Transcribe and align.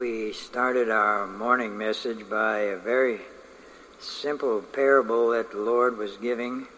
We 0.00 0.32
started 0.32 0.90
our 0.90 1.26
morning 1.26 1.76
message 1.76 2.30
by 2.30 2.58
a 2.58 2.76
very 2.76 3.18
simple 3.98 4.62
parable 4.62 5.30
that 5.30 5.50
the 5.50 5.58
Lord 5.58 5.98
was 5.98 6.16
giving 6.18 6.68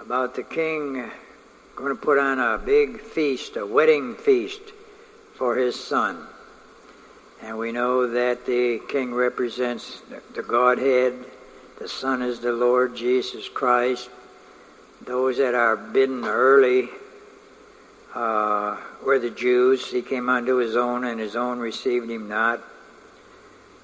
about 0.00 0.36
the 0.36 0.44
king 0.44 1.10
going 1.74 1.96
to 1.96 2.00
put 2.00 2.16
on 2.16 2.38
a 2.38 2.56
big 2.56 3.00
feast, 3.00 3.56
a 3.56 3.66
wedding 3.66 4.14
feast 4.14 4.60
for 5.34 5.56
his 5.56 5.74
son. 5.74 6.24
And 7.42 7.58
we 7.58 7.72
know 7.72 8.06
that 8.06 8.46
the 8.46 8.80
king 8.88 9.12
represents 9.12 10.00
the 10.36 10.44
Godhead, 10.44 11.14
the 11.80 11.88
son 11.88 12.22
is 12.22 12.38
the 12.38 12.52
Lord 12.52 12.94
Jesus 12.94 13.48
Christ. 13.48 14.08
Those 15.04 15.38
that 15.38 15.56
are 15.56 15.76
bidden 15.76 16.24
early 16.24 16.90
uh, 18.14 18.76
were 19.04 19.18
the 19.18 19.30
Jews. 19.30 19.86
He 19.86 20.02
came 20.02 20.28
unto 20.28 20.56
his 20.56 20.76
own, 20.76 21.04
and 21.04 21.20
his 21.20 21.36
own 21.36 21.58
received 21.58 22.10
him 22.10 22.28
not. 22.28 22.60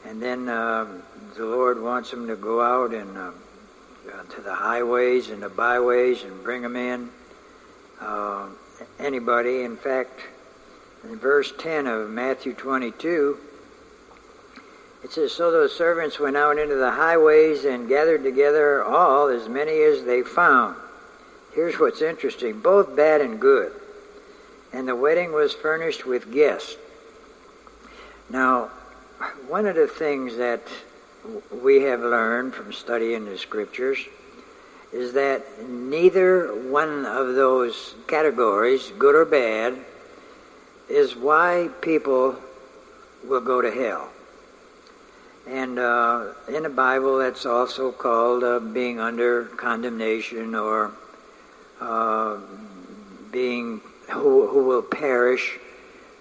And 0.06 0.20
then 0.20 0.48
uh, 0.48 0.87
the 1.37 1.46
Lord 1.46 1.80
wants 1.80 2.12
him 2.12 2.27
to 2.29 2.37
go 2.37 2.60
out 2.60 2.92
and 2.92 3.16
uh, 3.16 3.30
to 4.34 4.41
the 4.41 4.55
highways 4.55 5.30
and 5.30 5.42
the 5.42 5.48
byways 5.48 6.23
and 6.23 6.42
bring 6.42 6.62
them 6.62 6.77
in. 6.77 7.10
Uh, 8.01 8.48
anybody. 8.98 9.62
In 9.62 9.77
fact, 9.77 10.20
in 11.04 11.18
verse 11.18 11.52
10 11.59 11.87
of 11.87 12.10
Matthew 12.10 12.54
22, 12.54 13.38
it 15.04 15.12
says, 15.12 15.32
So 15.32 15.51
those 15.51 15.74
servants 15.74 16.18
went 16.18 16.37
out 16.37 16.59
into 16.59 16.74
the 16.74 16.91
highways 16.91 17.65
and 17.65 17.88
gathered 17.88 18.23
together 18.23 18.82
all, 18.82 19.29
as 19.29 19.48
many 19.48 19.82
as 19.82 20.04
they 20.04 20.23
found. 20.23 20.77
Here's 21.54 21.79
what's 21.79 22.02
interesting 22.02 22.60
both 22.60 22.96
bad 22.96 23.20
and 23.20 23.41
good 23.41 23.73
and 24.74 24.88
the 24.88 24.96
wedding 24.96 25.33
was 25.33 25.55
furnished 25.55 26.05
with 26.05 26.33
guests. 26.33 26.77
Now, 28.29 28.71
one 29.46 29.66
of 29.66 29.76
the 29.76 29.87
things 29.87 30.37
that 30.37 30.62
we 31.62 31.82
have 31.82 32.01
learned 32.01 32.54
from 32.54 32.73
studying 32.73 33.24
the 33.24 33.38
scriptures 33.38 33.99
is 34.93 35.12
that 35.12 35.68
neither 35.68 36.49
one 36.71 37.07
of 37.07 37.37
those 37.37 37.95
categories, 38.09 38.93
good 38.99 39.15
or 39.15 39.24
bad, 39.24 39.79
is 40.88 41.15
why 41.15 41.71
people 41.80 42.34
will 43.24 43.40
go 43.40 43.62
to 43.62 43.71
hell. 43.71 44.09
And 45.46 45.79
uh, 45.79 46.32
in 46.49 46.65
the 46.65 46.68
Bible, 46.68 47.18
that's 47.18 47.46
also 47.46 47.93
called 47.93 48.43
uh, 48.43 48.59
being 48.59 48.99
under 48.99 49.45
condemnation 49.45 50.54
or 50.56 50.90
uh, 51.80 52.38
being 53.30 53.80
who, 54.10 54.47
who 54.47 54.65
will 54.65 54.83
perish. 54.83 55.59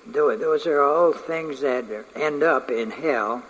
Those 0.08 0.68
are 0.68 0.82
all 0.82 1.14
things 1.14 1.62
that 1.62 1.86
end 2.16 2.44
up 2.44 2.70
in 2.70 2.92
hell. 2.92 3.44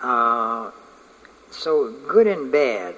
Uh, 0.00 0.70
so, 1.50 1.92
good 2.08 2.26
and 2.26 2.50
bad. 2.52 2.94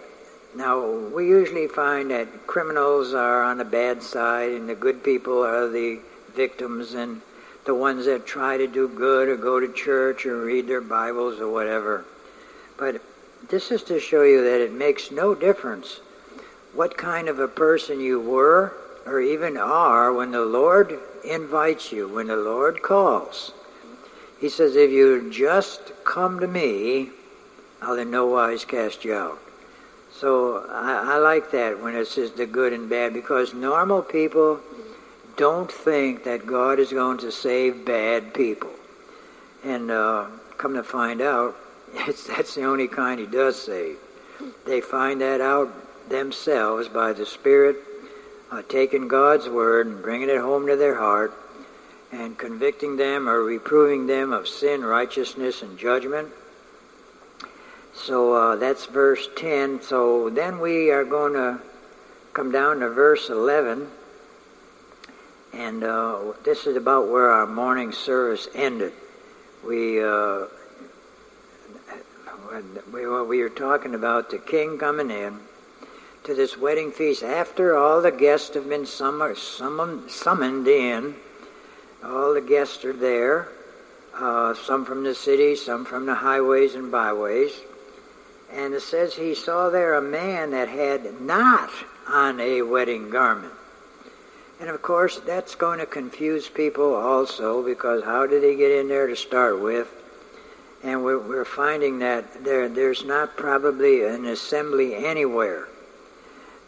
Now, 0.54 0.86
we 0.86 1.26
usually 1.26 1.66
find 1.66 2.10
that 2.10 2.46
criminals 2.46 3.14
are 3.14 3.42
on 3.42 3.58
the 3.58 3.64
bad 3.64 4.02
side 4.02 4.52
and 4.52 4.68
the 4.68 4.74
good 4.74 5.02
people 5.02 5.42
are 5.42 5.68
the 5.68 5.98
victims 6.34 6.92
and 6.94 7.22
the 7.64 7.74
ones 7.74 8.04
that 8.04 8.26
try 8.26 8.56
to 8.58 8.66
do 8.66 8.88
good 8.88 9.28
or 9.28 9.36
go 9.36 9.58
to 9.58 9.72
church 9.72 10.26
or 10.26 10.44
read 10.44 10.66
their 10.66 10.80
Bibles 10.80 11.40
or 11.40 11.50
whatever. 11.50 12.04
But 12.76 13.00
this 13.48 13.70
is 13.70 13.82
to 13.84 13.98
show 13.98 14.22
you 14.22 14.44
that 14.44 14.60
it 14.60 14.72
makes 14.72 15.10
no 15.10 15.34
difference 15.34 16.00
what 16.74 16.96
kind 16.96 17.28
of 17.28 17.38
a 17.38 17.48
person 17.48 18.00
you 18.00 18.20
were 18.20 18.74
or 19.06 19.20
even 19.20 19.56
are 19.56 20.12
when 20.12 20.30
the 20.30 20.44
Lord 20.44 20.98
invites 21.24 21.92
you, 21.92 22.08
when 22.08 22.28
the 22.28 22.36
Lord 22.36 22.82
calls. 22.82 23.52
He 24.40 24.48
says, 24.48 24.76
If 24.76 24.90
you 24.90 25.30
just 25.30 25.92
come 26.04 26.40
to 26.40 26.46
me, 26.46 27.10
I'll 27.80 27.98
in 27.98 28.10
no 28.10 28.26
wise 28.26 28.64
cast 28.64 29.04
you 29.04 29.14
out. 29.14 29.38
So 30.12 30.66
I, 30.70 31.14
I 31.14 31.18
like 31.18 31.50
that 31.52 31.82
when 31.82 31.94
it 31.96 32.06
says 32.06 32.32
the 32.32 32.46
good 32.46 32.72
and 32.72 32.88
bad 32.88 33.14
because 33.14 33.54
normal 33.54 34.02
people 34.02 34.60
don't 35.36 35.70
think 35.70 36.24
that 36.24 36.46
God 36.46 36.78
is 36.78 36.92
going 36.92 37.18
to 37.18 37.32
save 37.32 37.84
bad 37.84 38.34
people. 38.34 38.70
And 39.64 39.90
uh, 39.90 40.26
come 40.58 40.74
to 40.74 40.82
find 40.82 41.20
out, 41.20 41.56
it's, 41.94 42.26
that's 42.26 42.54
the 42.54 42.64
only 42.64 42.88
kind 42.88 43.20
he 43.20 43.26
does 43.26 43.60
save. 43.60 43.96
They 44.66 44.80
find 44.80 45.20
that 45.20 45.40
out 45.40 45.72
themselves 46.08 46.88
by 46.88 47.12
the 47.12 47.26
Spirit 47.26 47.76
uh, 48.52 48.60
taking 48.68 49.08
God's 49.08 49.48
word 49.48 49.86
and 49.86 50.02
bringing 50.02 50.28
it 50.28 50.38
home 50.38 50.66
to 50.66 50.76
their 50.76 50.94
heart 50.94 51.32
and 52.12 52.36
convicting 52.36 52.96
them 52.96 53.26
or 53.26 53.42
reproving 53.42 54.06
them 54.06 54.34
of 54.34 54.46
sin, 54.46 54.84
righteousness, 54.84 55.62
and 55.62 55.78
judgment. 55.78 56.28
So 57.94 58.34
uh, 58.34 58.56
that's 58.56 58.84
verse 58.84 59.26
10. 59.36 59.80
So 59.80 60.28
then 60.28 60.60
we 60.60 60.90
are 60.90 61.04
going 61.04 61.32
to 61.32 61.62
come 62.34 62.52
down 62.52 62.80
to 62.80 62.90
verse 62.90 63.30
11. 63.30 63.88
And 65.54 65.82
uh, 65.82 66.18
this 66.44 66.66
is 66.66 66.76
about 66.76 67.08
where 67.08 67.30
our 67.30 67.46
morning 67.46 67.92
service 67.92 68.48
ended. 68.54 68.92
We, 69.66 70.02
uh, 70.02 70.46
we, 72.92 73.06
we 73.06 73.42
were 73.42 73.48
talking 73.48 73.94
about 73.94 74.30
the 74.30 74.38
king 74.38 74.76
coming 74.76 75.10
in 75.10 75.40
to 76.24 76.34
this 76.34 76.56
wedding 76.56 76.92
feast 76.92 77.24
after 77.24 77.76
all 77.76 78.00
the 78.00 78.12
guests 78.12 78.54
have 78.54 78.68
been 78.68 78.86
summoned, 78.86 79.36
summoned 80.08 80.68
in. 80.68 81.16
All 82.04 82.34
the 82.34 82.40
guests 82.40 82.84
are 82.84 82.92
there, 82.92 83.48
uh, 84.14 84.54
some 84.54 84.84
from 84.84 85.02
the 85.02 85.14
city, 85.14 85.56
some 85.56 85.84
from 85.84 86.06
the 86.06 86.14
highways 86.14 86.74
and 86.76 86.92
byways. 86.92 87.52
And 88.52 88.72
it 88.74 88.82
says 88.82 89.14
he 89.14 89.34
saw 89.34 89.70
there 89.70 89.94
a 89.94 90.02
man 90.02 90.50
that 90.50 90.68
had 90.68 91.20
not 91.20 91.70
on 92.08 92.38
a 92.38 92.62
wedding 92.62 93.10
garment. 93.10 93.52
And 94.60 94.70
of 94.70 94.80
course, 94.80 95.18
that's 95.20 95.56
going 95.56 95.80
to 95.80 95.86
confuse 95.86 96.48
people 96.48 96.94
also 96.94 97.64
because 97.64 98.04
how 98.04 98.26
did 98.26 98.44
he 98.44 98.54
get 98.54 98.70
in 98.70 98.86
there 98.86 99.08
to 99.08 99.16
start 99.16 99.60
with? 99.60 99.88
And 100.84 101.02
we're, 101.02 101.18
we're 101.18 101.44
finding 101.44 101.98
that 102.00 102.44
there, 102.44 102.68
there's 102.68 103.04
not 103.04 103.36
probably 103.36 104.04
an 104.04 104.26
assembly 104.26 104.94
anywhere 104.94 105.66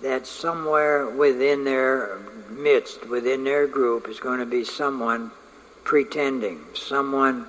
that 0.02 0.26
somewhere 0.26 1.08
within 1.08 1.64
their 1.64 2.18
midst, 2.50 3.08
within 3.08 3.44
their 3.44 3.66
group, 3.66 4.08
is 4.08 4.20
going 4.20 4.40
to 4.40 4.46
be 4.46 4.64
someone 4.64 5.30
pretending, 5.84 6.60
someone 6.74 7.46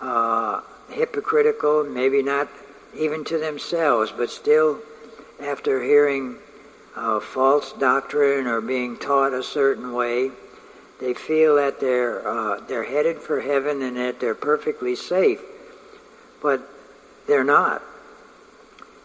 uh, 0.00 0.60
hypocritical, 0.90 1.84
maybe 1.84 2.22
not 2.22 2.48
even 2.96 3.24
to 3.24 3.38
themselves, 3.38 4.12
but 4.16 4.30
still, 4.30 4.78
after 5.40 5.82
hearing 5.82 6.36
uh, 6.96 7.20
false 7.20 7.72
doctrine 7.74 8.46
or 8.46 8.60
being 8.60 8.96
taught 8.96 9.32
a 9.32 9.42
certain 9.42 9.92
way, 9.92 10.30
they 11.00 11.14
feel 11.14 11.56
that 11.56 11.78
they're 11.78 12.26
uh, 12.26 12.60
they're 12.66 12.84
headed 12.84 13.18
for 13.18 13.40
heaven 13.40 13.82
and 13.82 13.96
that 13.96 14.18
they're 14.18 14.34
perfectly 14.34 14.96
safe, 14.96 15.40
but 16.42 16.60
they're 17.26 17.44
not. 17.44 17.82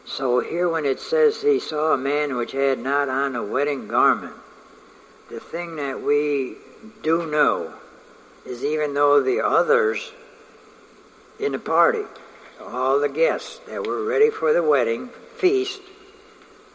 So 0.06 0.40
here 0.40 0.68
when 0.68 0.86
it 0.86 1.00
says 1.00 1.42
he 1.42 1.60
saw 1.60 1.94
a 1.94 1.98
man 1.98 2.36
which 2.36 2.52
had 2.52 2.80
not 2.80 3.10
on 3.10 3.36
a 3.36 3.44
wedding 3.44 3.88
garment, 3.88 4.36
the 5.30 5.40
thing 5.40 5.78
that 5.78 6.02
we 6.02 6.56
do 7.02 7.26
know 7.26 7.74
is 8.46 8.64
even 8.64 8.94
though 8.94 9.22
the 9.22 9.46
others 9.46 10.12
in 11.40 11.54
the 11.54 11.60
party, 11.60 12.04
all 12.62 13.00
the 13.00 13.10
guests 13.10 13.60
that 13.68 13.86
were 13.86 14.04
ready 14.04 14.30
for 14.30 14.54
the 14.54 14.62
wedding 14.62 15.10
feast, 15.38 15.82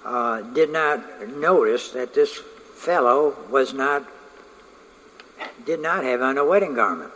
uh, 0.04 0.40
did 0.40 0.70
not 0.70 1.28
notice 1.28 1.90
that 1.90 2.14
this 2.14 2.36
fellow 2.74 3.36
was 3.50 3.74
not 3.74 4.04
did 5.66 5.80
not 5.80 6.02
have 6.04 6.22
on 6.22 6.38
a 6.38 6.44
wedding 6.44 6.74
garment. 6.74 7.12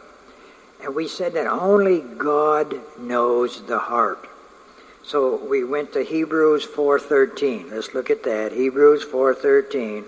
And 0.82 0.94
we 0.94 1.08
said 1.08 1.32
that 1.34 1.46
only 1.46 2.00
God 2.00 2.74
knows 2.98 3.62
the 3.62 3.78
heart. 3.78 4.28
So 5.04 5.36
we 5.36 5.64
went 5.64 5.92
to 5.94 6.04
Hebrews 6.04 6.64
4:13. 6.64 7.70
Let's 7.70 7.92
look 7.92 8.10
at 8.10 8.22
that. 8.22 8.52
Hebrews 8.52 9.04
4:13. 9.04 10.04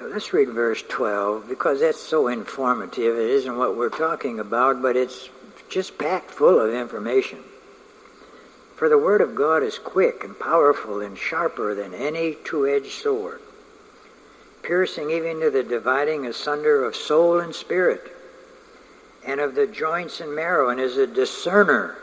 Let's 0.00 0.32
read 0.32 0.48
verse 0.48 0.82
12 0.88 1.48
because 1.48 1.80
that's 1.80 2.00
so 2.00 2.28
informative. 2.28 3.16
It 3.16 3.30
isn't 3.30 3.56
what 3.56 3.76
we're 3.76 3.88
talking 3.88 4.40
about, 4.40 4.82
but 4.82 4.96
it's 4.96 5.28
just 5.68 5.96
packed 5.96 6.30
full 6.30 6.60
of 6.60 6.74
information. 6.74 7.38
For 8.76 8.88
the 8.88 8.98
word 8.98 9.20
of 9.20 9.34
God 9.34 9.62
is 9.62 9.78
quick 9.78 10.24
and 10.24 10.38
powerful 10.38 11.00
and 11.00 11.16
sharper 11.16 11.74
than 11.74 11.94
any 11.94 12.36
two-edged 12.44 12.92
sword 12.92 13.40
piercing 14.68 15.10
even 15.10 15.40
to 15.40 15.50
the 15.50 15.62
dividing 15.62 16.26
asunder 16.26 16.84
of 16.84 16.94
soul 16.94 17.40
and 17.40 17.54
spirit, 17.54 18.14
and 19.24 19.40
of 19.40 19.54
the 19.54 19.66
joints 19.66 20.20
and 20.20 20.36
marrow, 20.36 20.68
and 20.68 20.78
is 20.78 20.98
a 20.98 21.06
discerner 21.06 21.96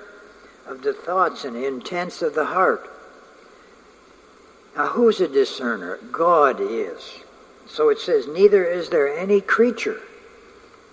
of 0.66 0.82
the 0.82 0.92
thoughts 0.92 1.46
and 1.46 1.56
intents 1.56 2.24
of 2.24 2.34
the 2.34 2.44
heart. 2.44 2.90
Now, 4.76 4.88
who's 4.88 5.22
a 5.22 5.28
discerner? 5.28 5.98
God 6.12 6.58
is. 6.60 7.20
So 7.68 7.90
it 7.90 8.00
says, 8.00 8.26
Neither 8.26 8.66
is 8.66 8.90
there 8.90 9.16
any 9.16 9.42
creature 9.42 10.02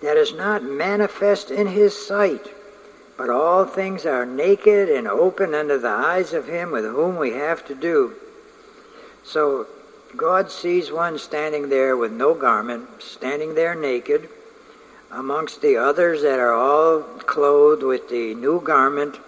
that 0.03 0.19
is 0.19 0.35
not 0.35 0.63
manifest 0.63 1.51
in 1.51 1.67
his 1.67 1.97
sight, 1.97 2.53
but 3.17 3.31
all 3.31 3.65
things 3.65 4.05
are 4.05 4.27
naked 4.27 4.91
and 4.91 5.09
open 5.09 5.55
under 5.55 5.79
the 5.79 5.89
eyes 5.89 6.35
of 6.35 6.47
him 6.47 6.71
with 6.71 6.85
whom 6.85 7.17
we 7.17 7.31
have 7.31 7.67
to 7.69 7.75
do. 7.75 8.15
So 9.25 9.67
God 10.17 10.51
sees 10.51 10.93
one 10.93 11.19
standing 11.19 11.69
there 11.69 11.97
with 11.97 12.13
no 12.13 12.35
garment, 12.35 12.89
standing 13.01 13.55
there 13.55 13.75
naked, 13.75 14.29
amongst 15.11 15.63
the 15.63 15.77
others 15.77 16.23
that 16.23 16.39
are 16.39 16.53
all 16.53 17.01
clothed 17.01 17.83
with 17.83 18.09
the 18.09 18.35
new 18.35 18.61
garment, 18.61 19.19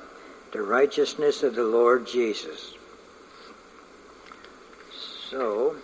the 0.53 0.63
righteousness 0.63 1.43
of 1.43 1.55
the 1.55 1.65
Lord 1.65 2.07
Jesus. 2.07 2.75
So, 5.31 5.77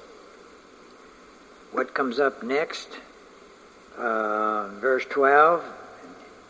what 1.73 1.94
comes 1.94 2.19
up 2.19 2.43
next? 2.43 2.88
Uh, 3.99 4.69
verse 4.81 5.05
12, 5.06 5.64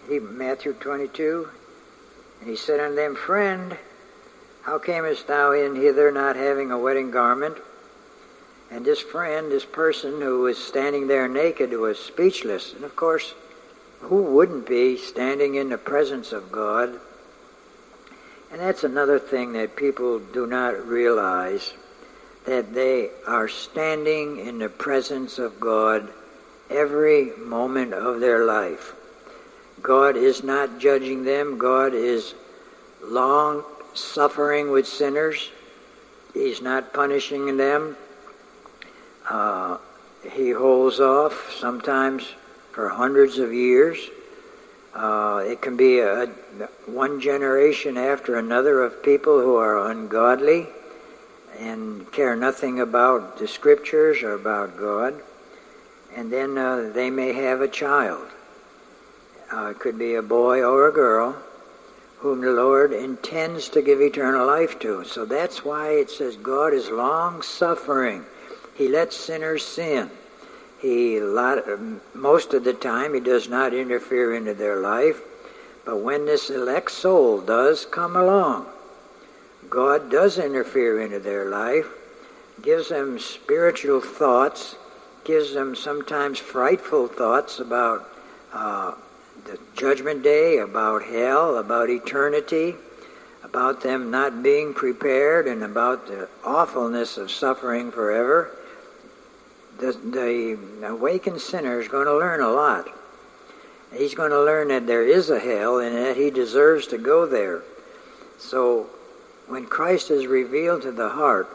he, 0.08 0.18
Matthew 0.18 0.72
22. 0.74 1.48
And 2.40 2.50
he 2.50 2.56
said 2.56 2.80
unto 2.80 2.96
them, 2.96 3.16
Friend, 3.16 3.76
how 4.62 4.78
camest 4.78 5.26
thou 5.26 5.52
in 5.52 5.76
hither 5.76 6.10
not 6.10 6.36
having 6.36 6.70
a 6.70 6.78
wedding 6.78 7.10
garment? 7.10 7.56
And 8.70 8.84
this 8.84 9.00
friend, 9.00 9.50
this 9.50 9.64
person 9.64 10.20
who 10.20 10.42
was 10.42 10.56
standing 10.56 11.08
there 11.08 11.28
naked, 11.28 11.72
was 11.72 11.98
speechless. 11.98 12.72
And 12.72 12.84
of 12.84 12.94
course, 12.94 13.34
who 14.00 14.22
wouldn't 14.22 14.66
be 14.66 14.96
standing 14.96 15.56
in 15.56 15.68
the 15.68 15.78
presence 15.78 16.32
of 16.32 16.52
God? 16.52 16.98
And 18.52 18.60
that's 18.60 18.84
another 18.84 19.18
thing 19.18 19.52
that 19.54 19.76
people 19.76 20.18
do 20.18 20.46
not 20.46 20.86
realize 20.86 21.72
that 22.46 22.72
they 22.72 23.10
are 23.26 23.48
standing 23.48 24.38
in 24.38 24.58
the 24.58 24.68
presence 24.68 25.38
of 25.38 25.60
God 25.60 26.08
every 26.70 27.32
moment 27.36 27.92
of 27.92 28.20
their 28.20 28.44
life. 28.44 28.94
God 29.82 30.16
is 30.16 30.42
not 30.42 30.78
judging 30.78 31.24
them. 31.24 31.58
God 31.58 31.94
is 31.94 32.34
long 33.02 33.64
suffering 33.94 34.70
with 34.70 34.86
sinners. 34.86 35.50
He's 36.34 36.62
not 36.62 36.92
punishing 36.92 37.56
them. 37.56 37.96
Uh, 39.28 39.78
he 40.32 40.50
holds 40.50 41.00
off 41.00 41.52
sometimes 41.58 42.26
for 42.72 42.88
hundreds 42.88 43.38
of 43.38 43.52
years. 43.52 43.98
Uh, 44.94 45.44
it 45.46 45.62
can 45.62 45.76
be 45.76 46.00
a, 46.00 46.26
one 46.86 47.20
generation 47.20 47.96
after 47.96 48.36
another 48.36 48.82
of 48.82 49.02
people 49.02 49.40
who 49.40 49.56
are 49.56 49.90
ungodly 49.90 50.66
and 51.58 52.10
care 52.12 52.34
nothing 52.34 52.80
about 52.80 53.38
the 53.38 53.46
scriptures 53.46 54.22
or 54.22 54.34
about 54.34 54.76
God. 54.76 55.14
And 56.16 56.32
then 56.32 56.58
uh, 56.58 56.90
they 56.92 57.10
may 57.10 57.32
have 57.32 57.60
a 57.60 57.68
child. 57.68 58.26
Uh, 59.52 59.66
it 59.66 59.78
could 59.78 59.98
be 59.98 60.14
a 60.14 60.22
boy 60.22 60.62
or 60.62 60.88
a 60.88 60.92
girl 60.92 61.36
whom 62.18 62.40
the 62.40 62.50
Lord 62.50 62.92
intends 62.92 63.68
to 63.70 63.82
give 63.82 64.00
eternal 64.00 64.46
life 64.46 64.78
to. 64.80 65.04
So 65.04 65.24
that's 65.24 65.64
why 65.64 65.92
it 65.92 66.10
says 66.10 66.36
God 66.36 66.72
is 66.72 66.90
long 66.90 67.42
suffering. 67.42 68.24
He 68.74 68.88
lets 68.88 69.16
sinners 69.16 69.64
sin. 69.64 70.10
He 70.80 71.20
most 72.14 72.54
of 72.54 72.64
the 72.64 72.72
time 72.72 73.12
he 73.12 73.20
does 73.20 73.48
not 73.48 73.74
interfere 73.74 74.34
into 74.34 74.54
their 74.54 74.80
life, 74.80 75.20
but 75.84 75.98
when 75.98 76.24
this 76.24 76.48
elect 76.48 76.90
soul 76.90 77.40
does 77.40 77.84
come 77.84 78.16
along, 78.16 78.66
God 79.68 80.10
does 80.10 80.38
interfere 80.38 81.02
into 81.02 81.18
their 81.18 81.50
life, 81.50 81.86
gives 82.62 82.88
them 82.88 83.18
spiritual 83.18 84.00
thoughts, 84.00 84.76
gives 85.24 85.52
them 85.52 85.76
sometimes 85.76 86.38
frightful 86.38 87.08
thoughts 87.08 87.60
about 87.60 88.08
uh, 88.52 88.94
the 89.44 89.58
judgment 89.76 90.22
day, 90.22 90.58
about 90.58 91.02
hell, 91.02 91.58
about 91.58 91.90
eternity, 91.90 92.74
about 93.44 93.82
them 93.82 94.10
not 94.10 94.42
being 94.42 94.72
prepared, 94.72 95.46
and 95.46 95.62
about 95.62 96.06
the 96.06 96.28
awfulness 96.44 97.18
of 97.18 97.30
suffering 97.30 97.92
forever. 97.92 98.50
The, 99.80 99.92
the 99.92 100.86
awakened 100.86 101.40
sinner 101.40 101.80
is 101.80 101.88
going 101.88 102.06
to 102.06 102.16
learn 102.16 102.40
a 102.40 102.50
lot. 102.50 102.88
He's 103.92 104.14
going 104.14 104.30
to 104.30 104.44
learn 104.44 104.68
that 104.68 104.86
there 104.86 105.06
is 105.06 105.30
a 105.30 105.40
hell 105.40 105.78
and 105.78 105.96
that 105.96 106.16
he 106.16 106.30
deserves 106.30 106.86
to 106.88 106.98
go 106.98 107.26
there. 107.26 107.62
So 108.38 108.86
when 109.48 109.66
Christ 109.66 110.10
is 110.10 110.26
revealed 110.26 110.82
to 110.82 110.92
the 110.92 111.08
heart 111.08 111.48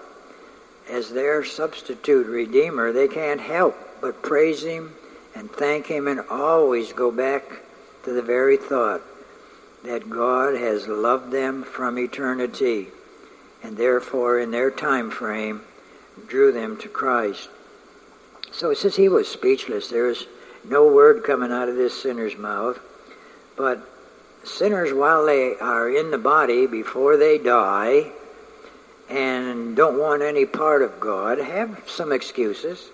as 0.89 1.09
their 1.09 1.45
substitute 1.45 2.27
redeemer, 2.27 2.91
they 2.91 3.07
can't 3.07 3.39
help 3.39 3.77
but 4.01 4.21
praise 4.21 4.63
him 4.63 4.93
and 5.35 5.49
thank 5.49 5.85
him 5.85 6.07
and 6.07 6.21
always 6.29 6.93
go 6.93 7.11
back 7.11 7.43
to 8.03 8.11
the 8.11 8.21
very 8.21 8.57
thought 8.57 9.01
that 9.83 10.09
God 10.09 10.55
has 10.55 10.87
loved 10.87 11.31
them 11.31 11.63
from 11.63 11.99
eternity 11.99 12.87
and 13.63 13.77
therefore 13.77 14.39
in 14.39 14.51
their 14.51 14.71
time 14.71 15.11
frame 15.11 15.61
drew 16.27 16.51
them 16.51 16.77
to 16.77 16.87
Christ. 16.87 17.49
So 18.55 18.73
since 18.73 18.95
he 18.95 19.09
was 19.09 19.27
speechless. 19.27 19.89
There 19.89 20.05
was 20.05 20.25
no 20.63 20.87
word 20.87 21.25
coming 21.25 21.51
out 21.51 21.67
of 21.67 21.75
this 21.75 22.01
sinner's 22.01 22.37
mouth. 22.37 22.79
But 23.57 23.85
sinners, 24.45 24.93
while 24.93 25.25
they 25.25 25.55
are 25.55 25.89
in 25.89 26.09
the 26.09 26.17
body 26.17 26.65
before 26.65 27.17
they 27.17 27.37
die 27.37 28.11
and 29.09 29.75
don't 29.75 29.99
want 29.99 30.21
any 30.21 30.45
part 30.45 30.81
of 30.81 31.01
God, 31.01 31.37
have 31.37 31.83
some 31.85 32.13
excuses. 32.13 32.89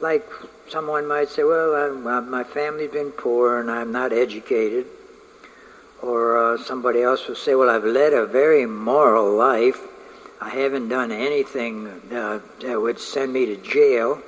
Like 0.00 0.28
someone 0.68 1.06
might 1.06 1.30
say, 1.30 1.42
well, 1.42 1.74
I, 1.74 2.20
my 2.20 2.44
family's 2.44 2.90
been 2.90 3.12
poor 3.12 3.60
and 3.60 3.70
I'm 3.70 3.92
not 3.92 4.12
educated. 4.12 4.84
Or 6.02 6.36
uh, 6.36 6.58
somebody 6.58 7.00
else 7.00 7.26
will 7.26 7.36
say, 7.36 7.54
well, 7.54 7.70
I've 7.70 7.84
led 7.84 8.12
a 8.12 8.26
very 8.26 8.66
moral 8.66 9.32
life. 9.36 9.80
I 10.38 10.50
haven't 10.50 10.90
done 10.90 11.12
anything 11.12 11.88
uh, 12.12 12.40
that 12.60 12.78
would 12.78 12.98
send 12.98 13.32
me 13.32 13.46
to 13.46 13.56
jail. 13.56 14.20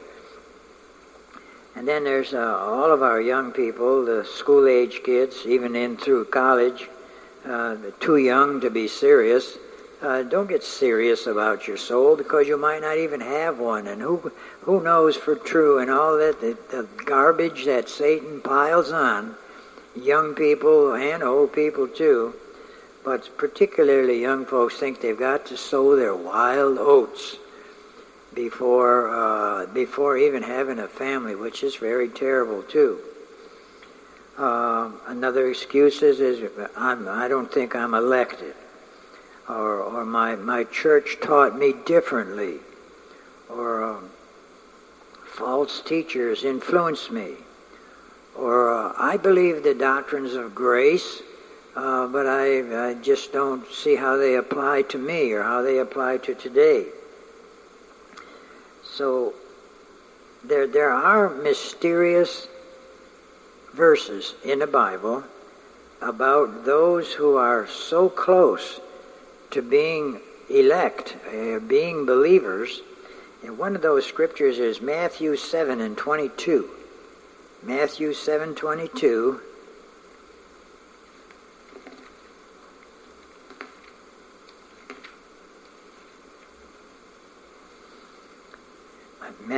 And 1.77 1.89
then 1.89 2.05
there's 2.05 2.33
uh, 2.33 2.39
all 2.39 2.93
of 2.93 3.03
our 3.03 3.21
young 3.21 3.51
people, 3.51 4.05
the 4.05 4.25
school 4.25 4.69
age 4.69 5.03
kids, 5.05 5.45
even 5.45 5.75
in 5.75 5.97
through 5.97 6.27
college, 6.27 6.89
uh, 7.45 7.77
too 7.99 8.17
young 8.17 8.61
to 8.61 8.71
be 8.71 8.87
serious. 8.87 9.59
Uh, 10.01 10.23
don't 10.23 10.49
get 10.49 10.63
serious 10.63 11.27
about 11.27 11.67
your 11.67 11.77
soul 11.77 12.15
because 12.17 12.47
you 12.47 12.57
might 12.57 12.83
not 12.83 12.99
even 12.99 13.21
have 13.21 13.59
one. 13.59 13.87
And 13.87 14.01
who 14.01 14.31
who 14.61 14.83
knows 14.83 15.17
for 15.17 15.35
true 15.35 15.79
and 15.79 15.91
all 15.91 16.19
that 16.19 16.41
the, 16.41 16.57
the 16.71 16.87
garbage 17.05 17.65
that 17.65 17.89
Satan 17.89 18.41
piles 18.41 18.93
on 18.93 19.35
young 19.97 20.35
people 20.35 20.95
and 20.95 21.23
old 21.23 21.53
people 21.53 21.89
too. 21.89 22.35
But 23.05 23.37
particularly 23.37 24.21
young 24.21 24.47
folks 24.47 24.77
think 24.77 25.01
they've 25.01 25.19
got 25.19 25.47
to 25.47 25.57
sow 25.57 25.97
their 25.97 26.15
wild 26.15 26.79
oats 26.79 27.37
before 28.35 29.09
uh, 29.11 29.67
before 29.67 30.17
even 30.19 30.43
having 30.43 30.79
a 30.79 30.89
family, 30.89 31.35
which 31.35 31.63
is 31.63 31.77
very 31.77 32.09
terrible 32.09 32.63
too. 32.63 33.01
Uh, 34.37 34.91
another 35.07 35.49
excuse 35.49 36.03
is, 36.03 36.19
is 36.19 36.51
I'm, 36.77 37.07
I 37.07 37.29
don't 37.29 37.53
think 37.53 37.77
I'm 37.77 37.95
elected, 37.95 38.55
or, 39.49 39.77
or 39.81 40.05
my, 40.05 40.35
my 40.35 40.65
church 40.65 41.19
taught 41.23 41.57
me 41.57 41.73
differently, 41.87 42.57
or 43.49 43.85
uh, 43.85 44.01
false 45.25 45.81
teachers 45.83 46.43
influenced 46.43 47.13
me, 47.13 47.35
or 48.35 48.75
uh, 48.75 48.93
I 48.99 49.17
believe 49.17 49.63
the 49.63 49.75
doctrines 49.75 50.35
of 50.35 50.53
grace, 50.53 51.23
uh, 51.77 52.09
but 52.09 52.27
I, 52.27 52.89
I 52.89 52.95
just 52.95 53.33
don't 53.33 53.65
see 53.73 53.95
how 53.95 54.17
they 54.17 54.35
apply 54.35 54.83
to 54.83 54.99
me 54.99 55.31
or 55.33 55.45
how 55.45 55.63
they 55.63 55.79
apply 55.79 56.17
to 56.19 56.35
today. 56.35 56.87
So 58.97 59.35
there, 60.45 60.69
there 60.69 60.93
are 60.93 61.29
mysterious 61.29 62.47
verses 63.73 64.35
in 64.45 64.61
the 64.61 64.69
Bible 64.69 65.25
about 66.01 66.65
those 66.65 67.13
who 67.13 67.37
are 67.37 67.67
so 67.67 68.09
close 68.09 68.81
to 69.51 69.63
being 69.63 70.21
elect, 70.49 71.17
uh, 71.27 71.59
being 71.59 72.07
believers. 72.07 72.83
And 73.43 73.59
one 73.59 73.75
of 73.75 73.83
those 73.83 74.07
scriptures 74.07 74.61
is 74.61 74.81
Matthew 74.81 75.35
7 75.35 75.81
and 75.81 75.97
22. 75.99 76.71
Matthew 77.65 78.13
7 78.13 78.55
22 78.55 79.41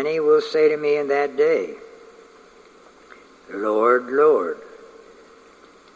Many 0.06 0.20
will 0.20 0.40
say 0.40 0.68
to 0.68 0.76
me 0.76 0.98
in 0.98 1.08
that 1.08 1.36
day, 1.36 1.74
Lord, 3.52 4.06
Lord, 4.06 4.58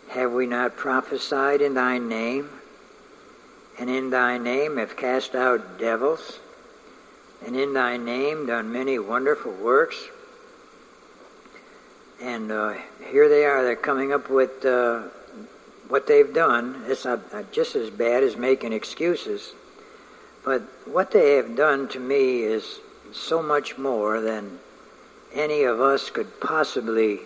have 0.08 0.32
we 0.32 0.48
not 0.48 0.76
prophesied 0.76 1.60
in 1.62 1.74
thy 1.74 1.98
name, 1.98 2.50
and 3.78 3.88
in 3.88 4.10
thy 4.10 4.36
name 4.36 4.78
have 4.78 4.96
cast 4.96 5.36
out 5.36 5.78
devils, 5.78 6.40
and 7.46 7.54
in 7.54 7.72
thy 7.72 7.98
name 7.98 8.46
done 8.46 8.72
many 8.72 8.98
wonderful 8.98 9.52
works. 9.52 9.96
And 12.20 12.50
uh, 12.50 12.74
here 13.12 13.28
they 13.28 13.44
are, 13.44 13.62
they're 13.62 13.76
coming 13.76 14.12
up 14.12 14.28
with 14.28 14.64
uh, 14.64 15.02
what 15.86 16.08
they've 16.08 16.34
done. 16.34 16.82
It's 16.88 17.04
not 17.04 17.52
just 17.52 17.76
as 17.76 17.90
bad 17.90 18.24
as 18.24 18.36
making 18.36 18.72
excuses. 18.72 19.52
But 20.44 20.62
what 20.86 21.12
they 21.12 21.36
have 21.36 21.54
done 21.54 21.86
to 21.90 22.00
me 22.00 22.40
is 22.40 22.80
so 23.12 23.42
much 23.42 23.78
more 23.78 24.20
than 24.20 24.58
any 25.32 25.62
of 25.64 25.80
us 25.80 26.10
could 26.10 26.40
possibly 26.40 27.20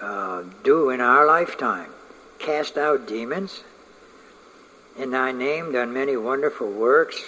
uh, 0.00 0.42
do 0.64 0.90
in 0.90 1.00
our 1.00 1.26
lifetime. 1.26 1.90
Cast 2.38 2.76
out 2.76 3.06
demons. 3.06 3.62
In 4.98 5.10
thy 5.10 5.32
name 5.32 5.72
done 5.72 5.92
many 5.92 6.16
wonderful 6.16 6.70
works, 6.70 7.22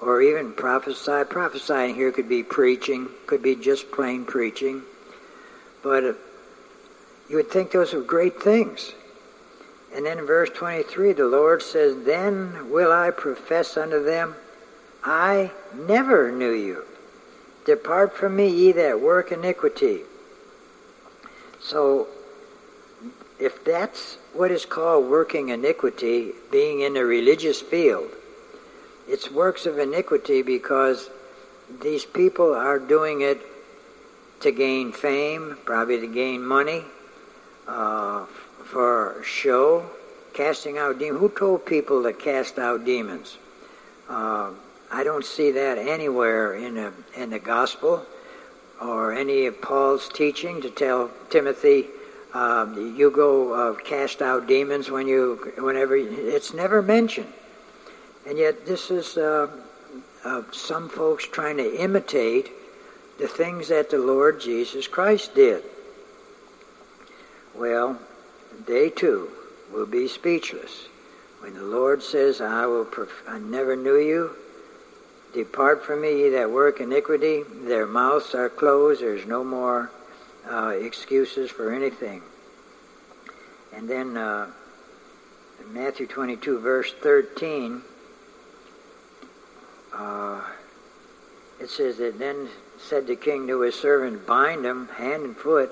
or 0.00 0.22
even 0.22 0.52
prophesy. 0.52 1.24
Prophesying 1.28 1.94
here 1.94 2.12
could 2.12 2.28
be 2.28 2.42
preaching, 2.42 3.08
could 3.26 3.42
be 3.42 3.56
just 3.56 3.90
plain 3.90 4.24
preaching. 4.24 4.82
But 5.82 6.04
uh, 6.04 6.12
you 7.28 7.36
would 7.36 7.50
think 7.50 7.70
those 7.70 7.92
were 7.92 8.02
great 8.02 8.42
things. 8.42 8.92
And 9.94 10.04
then 10.04 10.18
in 10.18 10.26
verse 10.26 10.50
23, 10.50 11.12
the 11.12 11.26
Lord 11.26 11.62
says, 11.62 12.04
Then 12.04 12.70
will 12.70 12.92
I 12.92 13.10
profess 13.10 13.76
unto 13.76 14.02
them, 14.02 14.34
I 15.04 15.50
never 15.74 16.32
knew 16.32 16.52
you. 16.52 16.84
Depart 17.66 18.16
from 18.16 18.36
me, 18.36 18.48
ye 18.48 18.72
that 18.72 19.00
work 19.00 19.32
iniquity. 19.32 20.00
So, 21.60 22.08
if 23.38 23.64
that's 23.64 24.16
what 24.32 24.50
is 24.50 24.64
called 24.64 25.06
working 25.06 25.50
iniquity, 25.50 26.32
being 26.50 26.80
in 26.80 26.94
the 26.94 27.04
religious 27.04 27.60
field, 27.60 28.10
it's 29.06 29.30
works 29.30 29.66
of 29.66 29.78
iniquity 29.78 30.42
because 30.42 31.10
these 31.82 32.04
people 32.04 32.54
are 32.54 32.78
doing 32.78 33.20
it 33.20 33.40
to 34.40 34.52
gain 34.52 34.92
fame, 34.92 35.56
probably 35.64 36.00
to 36.00 36.06
gain 36.06 36.44
money, 36.44 36.82
uh, 37.66 38.24
for 38.64 39.16
show, 39.22 39.84
casting 40.32 40.78
out 40.78 40.98
demons. 40.98 41.20
Who 41.20 41.28
told 41.28 41.66
people 41.66 42.02
to 42.02 42.12
cast 42.12 42.58
out 42.58 42.84
demons? 42.84 43.36
Uh, 44.08 44.50
I 44.94 45.02
don't 45.02 45.24
see 45.24 45.50
that 45.50 45.76
anywhere 45.76 46.54
in 46.54 46.76
the, 46.76 46.92
in 47.16 47.30
the 47.30 47.40
gospel 47.40 48.06
or 48.80 49.12
any 49.12 49.46
of 49.46 49.60
Paul's 49.60 50.08
teaching 50.08 50.62
to 50.62 50.70
tell 50.70 51.10
Timothy, 51.30 51.86
um, 52.32 52.94
you 52.96 53.10
go 53.10 53.52
uh, 53.52 53.74
cast 53.74 54.22
out 54.22 54.46
demons 54.46 54.92
when 54.92 55.08
you, 55.08 55.52
whenever. 55.58 55.96
It's 55.96 56.54
never 56.54 56.80
mentioned, 56.80 57.32
and 58.24 58.38
yet 58.38 58.66
this 58.66 58.92
is 58.92 59.16
uh, 59.16 59.48
uh, 60.24 60.42
some 60.52 60.88
folks 60.88 61.26
trying 61.26 61.56
to 61.56 61.82
imitate 61.82 62.52
the 63.18 63.26
things 63.26 63.66
that 63.68 63.90
the 63.90 63.98
Lord 63.98 64.40
Jesus 64.40 64.86
Christ 64.86 65.34
did. 65.34 65.64
Well, 67.56 67.98
they 68.64 68.90
too 68.90 69.28
will 69.72 69.86
be 69.86 70.06
speechless. 70.06 70.86
When 71.40 71.54
the 71.54 71.64
Lord 71.64 72.00
says, 72.00 72.40
I 72.40 72.66
will 72.66 72.86
I 73.26 73.40
never 73.40 73.74
knew 73.74 73.98
you, 73.98 74.36
depart 75.34 75.84
from 75.84 76.00
me, 76.00 76.22
ye 76.22 76.28
that 76.30 76.50
work 76.50 76.80
iniquity, 76.80 77.42
their 77.64 77.86
mouths 77.86 78.34
are 78.34 78.48
closed, 78.48 79.02
there's 79.02 79.26
no 79.26 79.44
more 79.44 79.90
uh, 80.48 80.68
excuses 80.68 81.50
for 81.50 81.72
anything. 81.72 82.22
And 83.74 83.88
then 83.88 84.16
uh, 84.16 84.46
Matthew 85.72 86.06
22, 86.06 86.60
verse 86.60 86.92
13, 87.02 87.82
uh, 89.92 90.40
it 91.60 91.68
says 91.70 91.98
that 91.98 92.18
then 92.18 92.48
said 92.78 93.06
the 93.06 93.16
king 93.16 93.46
to 93.48 93.60
his 93.60 93.74
servant, 93.74 94.26
Bind 94.26 94.64
him 94.64 94.88
hand 94.88 95.24
and 95.24 95.36
foot, 95.36 95.70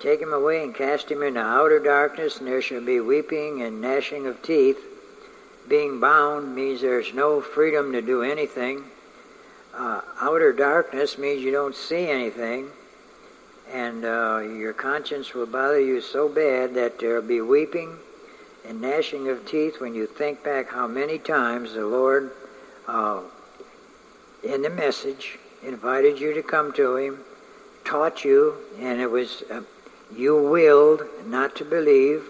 Take 0.00 0.20
him 0.20 0.32
away 0.32 0.62
and 0.62 0.74
cast 0.74 1.10
him 1.10 1.22
into 1.22 1.40
outer 1.40 1.80
darkness, 1.80 2.38
and 2.38 2.46
there 2.46 2.62
shall 2.62 2.80
be 2.80 3.00
weeping 3.00 3.62
and 3.62 3.80
gnashing 3.80 4.26
of 4.26 4.40
teeth. 4.42 4.78
Being 5.68 6.00
bound 6.00 6.54
means 6.54 6.80
there's 6.80 7.12
no 7.12 7.42
freedom 7.42 7.92
to 7.92 8.00
do 8.00 8.22
anything. 8.22 8.84
Uh, 9.76 10.00
outer 10.20 10.52
darkness 10.52 11.18
means 11.18 11.42
you 11.42 11.52
don't 11.52 11.74
see 11.74 12.08
anything, 12.08 12.70
and 13.70 14.04
uh, 14.04 14.38
your 14.38 14.72
conscience 14.72 15.34
will 15.34 15.46
bother 15.46 15.78
you 15.78 16.00
so 16.00 16.26
bad 16.26 16.74
that 16.74 16.98
there'll 16.98 17.20
be 17.20 17.42
weeping 17.42 17.98
and 18.66 18.80
gnashing 18.80 19.28
of 19.28 19.46
teeth 19.46 19.80
when 19.80 19.94
you 19.94 20.06
think 20.06 20.42
back 20.42 20.70
how 20.70 20.86
many 20.86 21.18
times 21.18 21.74
the 21.74 21.86
Lord, 21.86 22.32
uh, 22.86 23.20
in 24.42 24.62
the 24.62 24.70
message, 24.70 25.38
invited 25.62 26.18
you 26.18 26.32
to 26.34 26.42
come 26.42 26.72
to 26.72 26.96
Him, 26.96 27.20
taught 27.84 28.24
you, 28.24 28.54
and 28.78 29.00
it 29.00 29.10
was 29.10 29.42
uh, 29.50 29.60
you 30.14 30.36
willed 30.36 31.02
not 31.26 31.56
to 31.56 31.64
believe. 31.64 32.28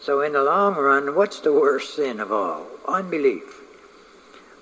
So, 0.00 0.20
in 0.20 0.32
the 0.32 0.42
long 0.42 0.76
run, 0.76 1.14
what's 1.14 1.40
the 1.40 1.52
worst 1.52 1.94
sin 1.94 2.20
of 2.20 2.30
all? 2.30 2.66
Unbelief. 2.86 3.60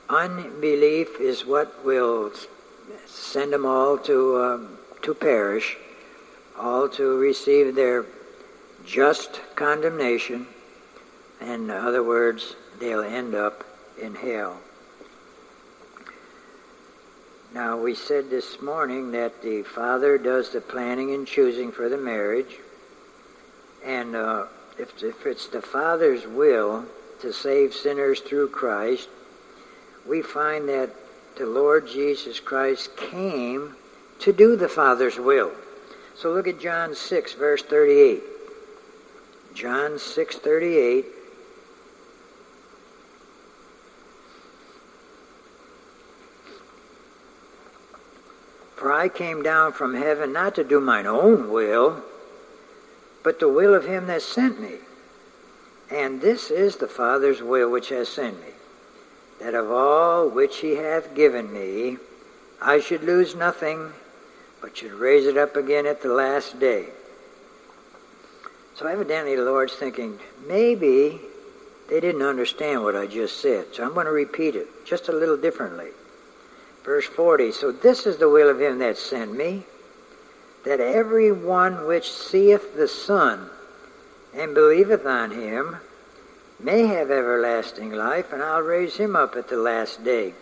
Unbelief 0.09 1.21
is 1.21 1.45
what 1.45 1.85
will 1.85 2.33
send 3.07 3.53
them 3.53 3.67
all 3.67 3.99
to, 3.99 4.43
um, 4.43 4.79
to 5.03 5.15
perish, 5.15 5.77
all 6.59 6.89
to 6.91 7.19
receive 7.19 7.75
their 7.75 8.07
just 8.85 9.41
condemnation. 9.57 10.47
In 11.41 11.71
other 11.71 12.03
words, 12.03 12.55
they'll 12.79 13.03
end 13.03 13.35
up 13.35 13.65
in 14.01 14.15
hell. 14.15 14.59
Now, 17.53 17.77
we 17.77 17.95
said 17.95 18.31
this 18.31 18.61
morning 18.61 19.13
that 19.13 19.43
the 19.43 19.63
father 19.63 20.19
does 20.19 20.51
the 20.51 20.61
planning 20.61 21.13
and 21.13 21.27
choosing 21.27 21.73
for 21.73 21.89
the 21.89 21.97
marriage. 21.97 22.57
And 23.85 24.15
uh, 24.15 24.47
if, 24.79 25.03
if 25.03 25.27
it's 25.27 25.47
the 25.49 25.63
father's 25.63 26.27
will 26.27 26.85
to 27.21 27.33
save 27.33 27.75
sinners 27.75 28.21
through 28.21 28.49
Christ, 28.49 29.09
we 30.07 30.23
find 30.23 30.69
that 30.69 30.91
the 31.37 31.47
Lord 31.47 31.87
Jesus 31.87 32.41
Christ 32.41 32.97
came 32.97 33.75
to 34.21 34.33
do 34.33 34.57
the 34.57 34.69
Father's 34.69 35.19
will. 35.19 35.53
So 36.17 36.33
look 36.33 36.49
at 36.49 36.59
John 36.59 36.95
6, 36.95 37.35
verse 37.35 37.63
38. 37.63 38.23
John 39.55 39.99
6, 39.99 40.37
38. 40.37 41.05
For 48.77 48.93
I 48.93 49.09
came 49.09 49.43
down 49.43 49.73
from 49.73 49.95
heaven 49.95 50.33
not 50.33 50.55
to 50.55 50.65
do 50.65 50.81
mine 50.81 51.07
own 51.07 51.51
will, 51.51 52.03
but 53.27 53.41
the 53.41 53.49
will 53.49 53.75
of 53.75 53.85
him 53.85 54.07
that 54.07 54.23
sent 54.23 54.61
me. 54.61 54.77
And 55.91 56.21
this 56.21 56.49
is 56.49 56.77
the 56.77 56.87
Father's 56.87 57.43
will 57.43 57.69
which 57.73 57.89
has 57.89 58.09
sent 58.09 58.41
me, 58.41 58.53
that 59.41 59.53
of 59.53 59.69
all 59.69 60.29
which 60.29 60.59
he 60.59 60.77
hath 60.77 61.13
given 61.17 61.53
me, 61.53 61.97
I 62.63 62.79
should 62.79 63.03
lose 63.03 63.35
nothing, 63.35 63.93
but 64.61 64.77
should 64.77 64.93
raise 64.93 65.27
it 65.27 65.37
up 65.37 65.57
again 65.57 65.87
at 65.87 66.03
the 66.03 66.13
last 66.15 66.61
day. 66.61 66.87
So 68.77 68.87
evidently 68.87 69.35
the 69.35 69.43
Lord's 69.43 69.75
thinking, 69.75 70.21
maybe 70.47 71.21
they 71.89 71.99
didn't 71.99 72.23
understand 72.23 72.85
what 72.85 72.95
I 72.95 73.09
just 73.09 73.41
said, 73.41 73.75
so 73.75 73.83
I'm 73.83 73.95
going 73.95 74.07
to 74.07 74.13
repeat 74.13 74.55
it 74.55 74.87
just 74.87 75.09
a 75.09 75.13
little 75.13 75.37
differently. 75.37 75.89
Verse 76.85 77.07
40 77.07 77.51
So 77.51 77.73
this 77.73 78.07
is 78.07 78.19
the 78.19 78.29
will 78.29 78.49
of 78.49 78.61
him 78.61 78.79
that 78.79 78.97
sent 78.97 79.37
me, 79.37 79.65
that 80.67 80.81
every 80.81 81.31
one 81.31 81.87
which 81.87 82.13
seeth 82.13 82.75
the 82.75 82.89
Son 82.89 83.49
and 84.35 84.53
believeth 84.53 85.07
on 85.07 85.31
him 85.31 85.77
may 86.59 86.85
have 86.89 87.09
everlasting 87.09 87.93
life, 87.93 88.33
and 88.33 88.43
I'll 88.43 88.63
raise 88.63 88.97
him 88.97 89.15
up 89.15 89.37
at 89.37 89.47
the 89.49 89.59
last 89.59 90.03
day. 90.03 90.35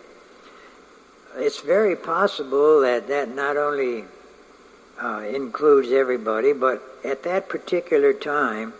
It's 1.37 1.61
very 1.61 1.95
possible 1.95 2.81
that 2.81 3.07
that 3.09 3.35
not 3.35 3.59
only 3.59 4.07
uh, 5.02 5.19
includes 5.28 5.93
everybody, 5.93 6.54
but 6.54 6.83
at 7.04 7.23
that 7.25 7.50
particular 7.50 8.14
time, 8.14 8.73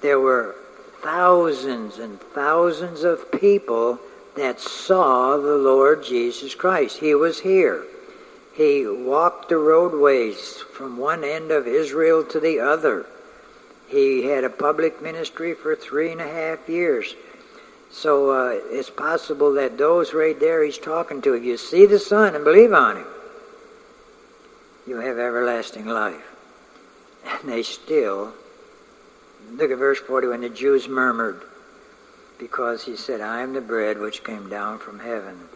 there 0.00 0.18
were 0.18 0.56
thousands 1.00 1.98
and 1.98 2.20
thousands 2.20 3.04
of 3.04 3.30
people 3.30 4.00
that 4.34 4.58
saw 4.58 5.36
the 5.36 5.56
Lord 5.56 6.02
Jesus 6.02 6.56
Christ. 6.56 6.98
He 6.98 7.14
was 7.14 7.38
here. 7.38 7.84
He 8.58 8.88
walked 8.88 9.50
the 9.50 9.56
roadways 9.56 10.56
from 10.56 10.98
one 10.98 11.22
end 11.22 11.52
of 11.52 11.68
Israel 11.68 12.24
to 12.24 12.40
the 12.40 12.58
other. 12.58 13.06
He 13.86 14.24
had 14.24 14.42
a 14.42 14.50
public 14.50 15.00
ministry 15.00 15.54
for 15.54 15.76
three 15.76 16.10
and 16.10 16.20
a 16.20 16.26
half 16.26 16.68
years. 16.68 17.14
So 17.92 18.30
uh, 18.30 18.60
it's 18.70 18.90
possible 18.90 19.52
that 19.52 19.78
those 19.78 20.12
right 20.12 20.38
there 20.38 20.64
he's 20.64 20.76
talking 20.76 21.22
to, 21.22 21.34
if 21.34 21.44
you 21.44 21.56
see 21.56 21.86
the 21.86 22.00
Son 22.00 22.34
and 22.34 22.42
believe 22.42 22.72
on 22.72 22.96
him, 22.96 23.06
you 24.88 24.96
have 24.96 25.20
everlasting 25.20 25.86
life. 25.86 26.26
And 27.24 27.52
they 27.52 27.62
still, 27.62 28.32
look 29.52 29.70
at 29.70 29.78
verse 29.78 30.00
40, 30.00 30.26
when 30.26 30.40
the 30.40 30.48
Jews 30.48 30.88
murmured, 30.88 31.44
because 32.40 32.84
he 32.84 32.96
said, 32.96 33.20
I 33.20 33.42
am 33.42 33.52
the 33.52 33.60
bread 33.60 33.98
which 33.98 34.24
came 34.24 34.50
down 34.50 34.80
from 34.80 34.98
heaven. 34.98 35.47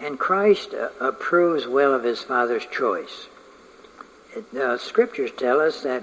And 0.00 0.18
Christ 0.18 0.72
uh, 0.72 0.88
approves 1.00 1.66
well 1.66 1.94
of 1.94 2.04
his 2.04 2.22
Father's 2.22 2.64
choice. 2.66 3.28
The 4.52 4.72
uh, 4.72 4.78
scriptures 4.78 5.30
tell 5.36 5.60
us 5.60 5.82
that 5.82 6.02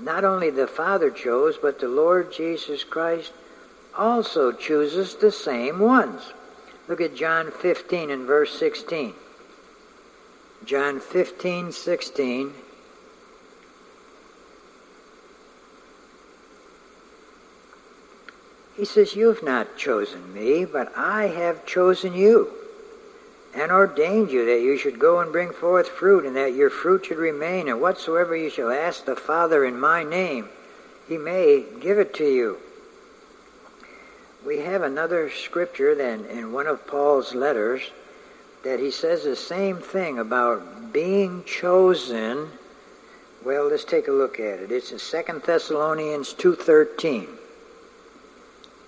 not 0.00 0.24
only 0.24 0.50
the 0.50 0.66
Father 0.66 1.10
chose, 1.10 1.58
but 1.60 1.78
the 1.78 1.88
Lord 1.88 2.32
Jesus 2.32 2.84
Christ 2.84 3.32
also 3.96 4.52
chooses 4.52 5.16
the 5.16 5.32
same 5.32 5.78
ones. 5.78 6.32
Look 6.86 7.00
at 7.00 7.14
John 7.14 7.50
15 7.50 8.10
and 8.10 8.26
verse 8.26 8.56
16. 8.58 9.12
John 10.64 11.00
15, 11.00 11.72
16. 11.72 12.54
He 18.76 18.84
says, 18.84 19.14
You've 19.14 19.42
not 19.42 19.76
chosen 19.76 20.32
me, 20.32 20.64
but 20.64 20.96
I 20.96 21.26
have 21.26 21.66
chosen 21.66 22.14
you 22.14 22.52
and 23.58 23.72
ordained 23.72 24.30
you 24.30 24.46
that 24.46 24.62
you 24.62 24.78
should 24.78 24.98
go 24.98 25.18
and 25.20 25.32
bring 25.32 25.52
forth 25.52 25.88
fruit, 25.88 26.24
and 26.24 26.36
that 26.36 26.54
your 26.54 26.70
fruit 26.70 27.06
should 27.06 27.18
remain, 27.18 27.68
and 27.68 27.80
whatsoever 27.80 28.36
you 28.36 28.48
shall 28.48 28.70
ask 28.70 29.04
the 29.04 29.16
Father 29.16 29.64
in 29.64 29.78
my 29.78 30.04
name, 30.04 30.48
he 31.08 31.18
may 31.18 31.64
give 31.80 31.98
it 31.98 32.14
to 32.14 32.24
you. 32.24 32.58
We 34.46 34.58
have 34.60 34.82
another 34.82 35.30
scripture 35.30 35.94
then 35.96 36.24
in 36.26 36.52
one 36.52 36.68
of 36.68 36.86
Paul's 36.86 37.34
letters 37.34 37.82
that 38.62 38.78
he 38.78 38.90
says 38.90 39.24
the 39.24 39.34
same 39.34 39.78
thing 39.78 40.18
about 40.18 40.92
being 40.92 41.42
chosen. 41.44 42.48
Well, 43.44 43.68
let's 43.68 43.84
take 43.84 44.08
a 44.08 44.12
look 44.12 44.38
at 44.38 44.60
it. 44.60 44.70
It's 44.70 44.92
in 44.92 44.98
2 44.98 45.40
Thessalonians 45.44 46.34
2.13. 46.34 47.26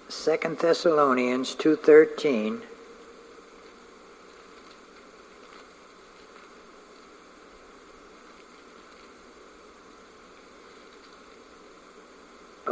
2 0.09 0.55
Thessalonians 0.55 1.55
2.13 1.57 2.63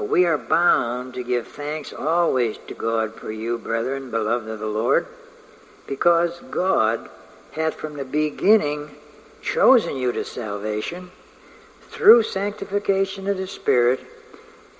we 0.02 0.24
are 0.26 0.38
bound 0.38 1.14
to 1.14 1.24
give 1.24 1.48
thanks 1.48 1.92
always 1.92 2.58
to 2.68 2.74
God 2.74 3.14
for 3.14 3.32
you, 3.32 3.58
brethren, 3.58 4.10
beloved 4.10 4.48
of 4.48 4.60
the 4.60 4.66
Lord, 4.66 5.06
because 5.86 6.40
God 6.50 7.08
hath 7.52 7.74
from 7.74 7.96
the 7.96 8.04
beginning 8.04 8.90
chosen 9.42 9.96
you 9.96 10.12
to 10.12 10.24
salvation 10.24 11.10
through 11.90 12.22
sanctification 12.22 13.26
of 13.28 13.36
the 13.36 13.46
Spirit 13.46 14.00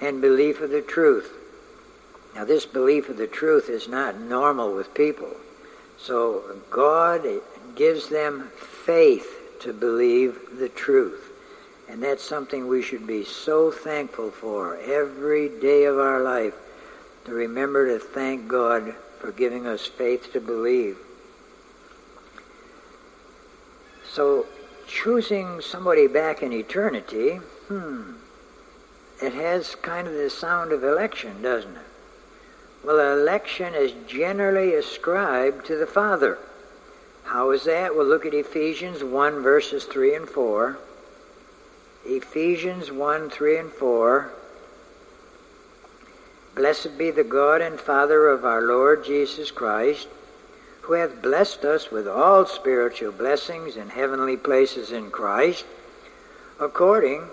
and 0.00 0.20
belief 0.20 0.60
of 0.60 0.70
the 0.70 0.82
truth. 0.82 1.32
Now, 2.34 2.44
this 2.44 2.66
belief 2.66 3.08
of 3.08 3.16
the 3.16 3.26
truth 3.26 3.68
is 3.68 3.88
not 3.88 4.20
normal 4.20 4.74
with 4.74 4.94
people. 4.94 5.32
So, 5.96 6.42
God 6.70 7.26
gives 7.74 8.08
them 8.08 8.50
faith 8.84 9.58
to 9.60 9.72
believe 9.72 10.38
the 10.58 10.68
truth. 10.68 11.32
And 11.88 12.02
that's 12.02 12.22
something 12.22 12.68
we 12.68 12.82
should 12.82 13.06
be 13.06 13.24
so 13.24 13.70
thankful 13.70 14.30
for 14.30 14.76
every 14.76 15.48
day 15.48 15.84
of 15.84 15.98
our 15.98 16.22
life 16.22 16.54
to 17.24 17.32
remember 17.32 17.86
to 17.86 17.98
thank 17.98 18.46
God 18.46 18.94
for 19.18 19.32
giving 19.32 19.66
us 19.66 19.86
faith 19.86 20.32
to 20.32 20.40
believe. 20.40 20.98
So, 24.12 24.46
choosing 24.86 25.60
somebody 25.60 26.06
back 26.06 26.42
in 26.42 26.52
eternity, 26.52 27.36
hmm, 27.68 28.12
it 29.22 29.32
has 29.32 29.74
kind 29.76 30.06
of 30.06 30.14
the 30.14 30.30
sound 30.30 30.72
of 30.72 30.84
election, 30.84 31.42
doesn't 31.42 31.76
it? 31.76 31.82
Well, 32.84 33.18
election 33.18 33.74
is 33.74 33.92
generally 34.06 34.74
ascribed 34.74 35.66
to 35.66 35.76
the 35.76 35.86
Father. 35.86 36.38
How 37.24 37.50
is 37.50 37.64
that? 37.64 37.94
Well, 37.94 38.06
look 38.06 38.24
at 38.24 38.34
Ephesians 38.34 39.02
1, 39.02 39.42
verses 39.42 39.84
3 39.84 40.14
and 40.14 40.28
4. 40.28 40.78
Ephesians 42.10 42.90
1 42.90 43.28
3 43.28 43.58
and 43.58 43.70
4. 43.70 44.30
Blessed 46.54 46.96
be 46.96 47.10
the 47.10 47.22
God 47.22 47.60
and 47.60 47.78
Father 47.78 48.28
of 48.28 48.46
our 48.46 48.62
Lord 48.62 49.04
Jesus 49.04 49.50
Christ, 49.50 50.08
who 50.80 50.94
hath 50.94 51.20
blessed 51.20 51.66
us 51.66 51.90
with 51.90 52.08
all 52.08 52.46
spiritual 52.46 53.12
blessings 53.12 53.76
in 53.76 53.90
heavenly 53.90 54.38
places 54.38 54.90
in 54.90 55.10
Christ, 55.10 55.66
according 56.58 57.24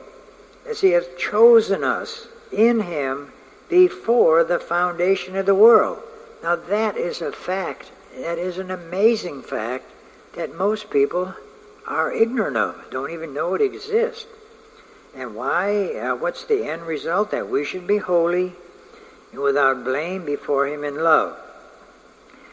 as 0.68 0.82
he 0.82 0.90
hath 0.90 1.18
chosen 1.18 1.86
us 1.86 2.28
in 2.52 2.82
him 2.82 3.32
before 3.70 4.44
the 4.44 4.60
foundation 4.60 5.38
of 5.38 5.46
the 5.46 5.56
world. 5.56 6.00
Now 6.44 6.58
that 6.58 6.98
is 6.98 7.22
a 7.22 7.32
fact, 7.32 7.92
that 8.20 8.38
is 8.38 8.58
an 8.58 8.72
amazing 8.72 9.42
fact 9.42 9.86
that 10.34 10.54
most 10.54 10.90
people 10.90 11.34
are 11.88 12.12
ignorant 12.12 12.58
of, 12.58 12.76
don't 12.92 13.12
even 13.12 13.34
know 13.34 13.54
it 13.54 13.62
exists. 13.62 14.26
And 15.16 15.34
why? 15.34 15.96
Uh, 15.96 16.16
what's 16.16 16.44
the 16.44 16.70
end 16.70 16.84
result? 16.84 17.32
That 17.32 17.50
we 17.50 17.64
should 17.64 17.88
be 17.88 17.98
holy 17.98 18.54
and 19.32 19.42
without 19.42 19.84
blame 19.84 20.26
before 20.26 20.68
Him 20.68 20.84
in 20.84 20.96
love. 20.96 21.38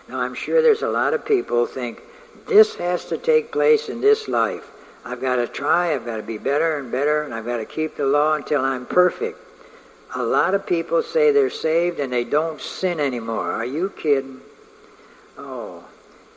Now, 0.08 0.20
I'm 0.20 0.34
sure 0.34 0.62
there's 0.62 0.82
a 0.82 0.88
lot 0.88 1.14
of 1.14 1.24
people 1.24 1.66
think 1.66 2.00
this 2.48 2.74
has 2.76 3.04
to 3.06 3.18
take 3.18 3.52
place 3.52 3.88
in 3.88 4.00
this 4.00 4.28
life. 4.28 4.64
I've 5.04 5.20
got 5.20 5.36
to 5.36 5.48
try, 5.48 5.94
I've 5.94 6.04
got 6.04 6.18
to 6.18 6.22
be 6.22 6.38
better 6.38 6.78
and 6.78 6.92
better, 6.92 7.24
and 7.24 7.34
I've 7.34 7.44
got 7.44 7.56
to 7.56 7.64
keep 7.64 7.96
the 7.96 8.06
law 8.06 8.34
until 8.34 8.64
I'm 8.64 8.86
perfect. 8.86 9.38
A 10.14 10.22
lot 10.22 10.54
of 10.54 10.66
people 10.66 11.02
say 11.02 11.32
they're 11.32 11.50
saved 11.50 11.98
and 11.98 12.12
they 12.12 12.24
don't 12.24 12.60
sin 12.60 13.00
anymore. 13.00 13.50
Are 13.50 13.66
you 13.66 13.92
kidding? 13.96 14.40
Oh, 15.38 15.82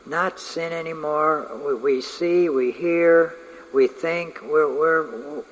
not 0.06 0.40
sin 0.40 0.72
anymore. 0.72 1.50
We, 1.64 1.74
we 1.74 2.00
see, 2.00 2.48
we 2.48 2.72
hear, 2.72 3.34
we 3.74 3.86
think. 3.86 4.40
We're, 4.42 4.72
we're, 4.74 5.42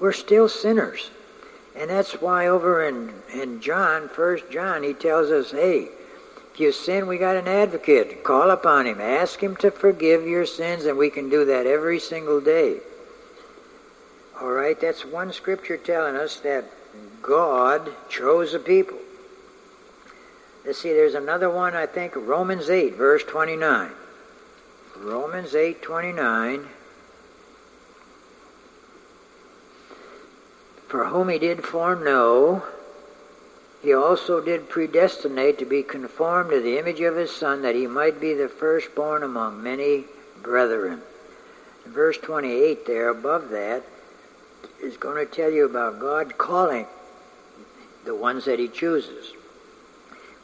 we're 0.00 0.12
still 0.12 0.48
sinners. 0.48 1.10
And 1.76 1.90
that's 1.90 2.20
why 2.20 2.48
over 2.48 2.86
in, 2.86 3.12
in 3.32 3.60
John, 3.60 4.08
First 4.08 4.50
John, 4.50 4.82
he 4.82 4.94
tells 4.94 5.30
us, 5.30 5.50
hey, 5.50 5.88
if 6.52 6.60
you 6.60 6.72
sin, 6.72 7.06
we 7.06 7.18
got 7.18 7.36
an 7.36 7.48
advocate. 7.48 8.24
Call 8.24 8.50
upon 8.50 8.86
him. 8.86 9.00
Ask 9.00 9.42
him 9.42 9.56
to 9.56 9.70
forgive 9.70 10.26
your 10.26 10.46
sins, 10.46 10.86
and 10.86 10.96
we 10.96 11.10
can 11.10 11.28
do 11.28 11.44
that 11.44 11.66
every 11.66 12.00
single 12.00 12.40
day. 12.40 12.78
All 14.40 14.50
right, 14.50 14.78
that's 14.80 15.04
one 15.04 15.32
scripture 15.32 15.76
telling 15.76 16.16
us 16.16 16.40
that 16.40 16.64
God 17.20 17.90
chose 18.08 18.54
a 18.54 18.58
people. 18.58 18.98
Let's 20.64 20.78
see, 20.80 20.92
there's 20.92 21.14
another 21.14 21.50
one, 21.50 21.76
I 21.76 21.86
think, 21.86 22.16
Romans 22.16 22.70
8, 22.70 22.94
verse 22.94 23.22
29. 23.22 23.90
Romans 24.96 25.54
8, 25.54 25.82
29. 25.82 26.66
For 30.88 31.04
whom 31.06 31.28
he 31.28 31.38
did 31.38 31.64
foreknow, 31.64 32.62
he 33.82 33.92
also 33.92 34.40
did 34.40 34.68
predestinate 34.68 35.58
to 35.58 35.64
be 35.64 35.82
conformed 35.82 36.50
to 36.50 36.60
the 36.60 36.78
image 36.78 37.00
of 37.00 37.16
his 37.16 37.30
Son, 37.30 37.62
that 37.62 37.74
he 37.74 37.86
might 37.86 38.20
be 38.20 38.34
the 38.34 38.48
firstborn 38.48 39.22
among 39.22 39.62
many 39.62 40.04
brethren. 40.42 41.02
In 41.84 41.92
verse 41.92 42.18
28 42.18 42.86
there, 42.86 43.08
above 43.08 43.50
that, 43.50 43.82
is 44.80 44.96
going 44.96 45.16
to 45.16 45.32
tell 45.32 45.50
you 45.50 45.64
about 45.64 45.98
God 45.98 46.38
calling 46.38 46.86
the 48.04 48.14
ones 48.14 48.44
that 48.44 48.58
he 48.58 48.68
chooses. 48.68 49.32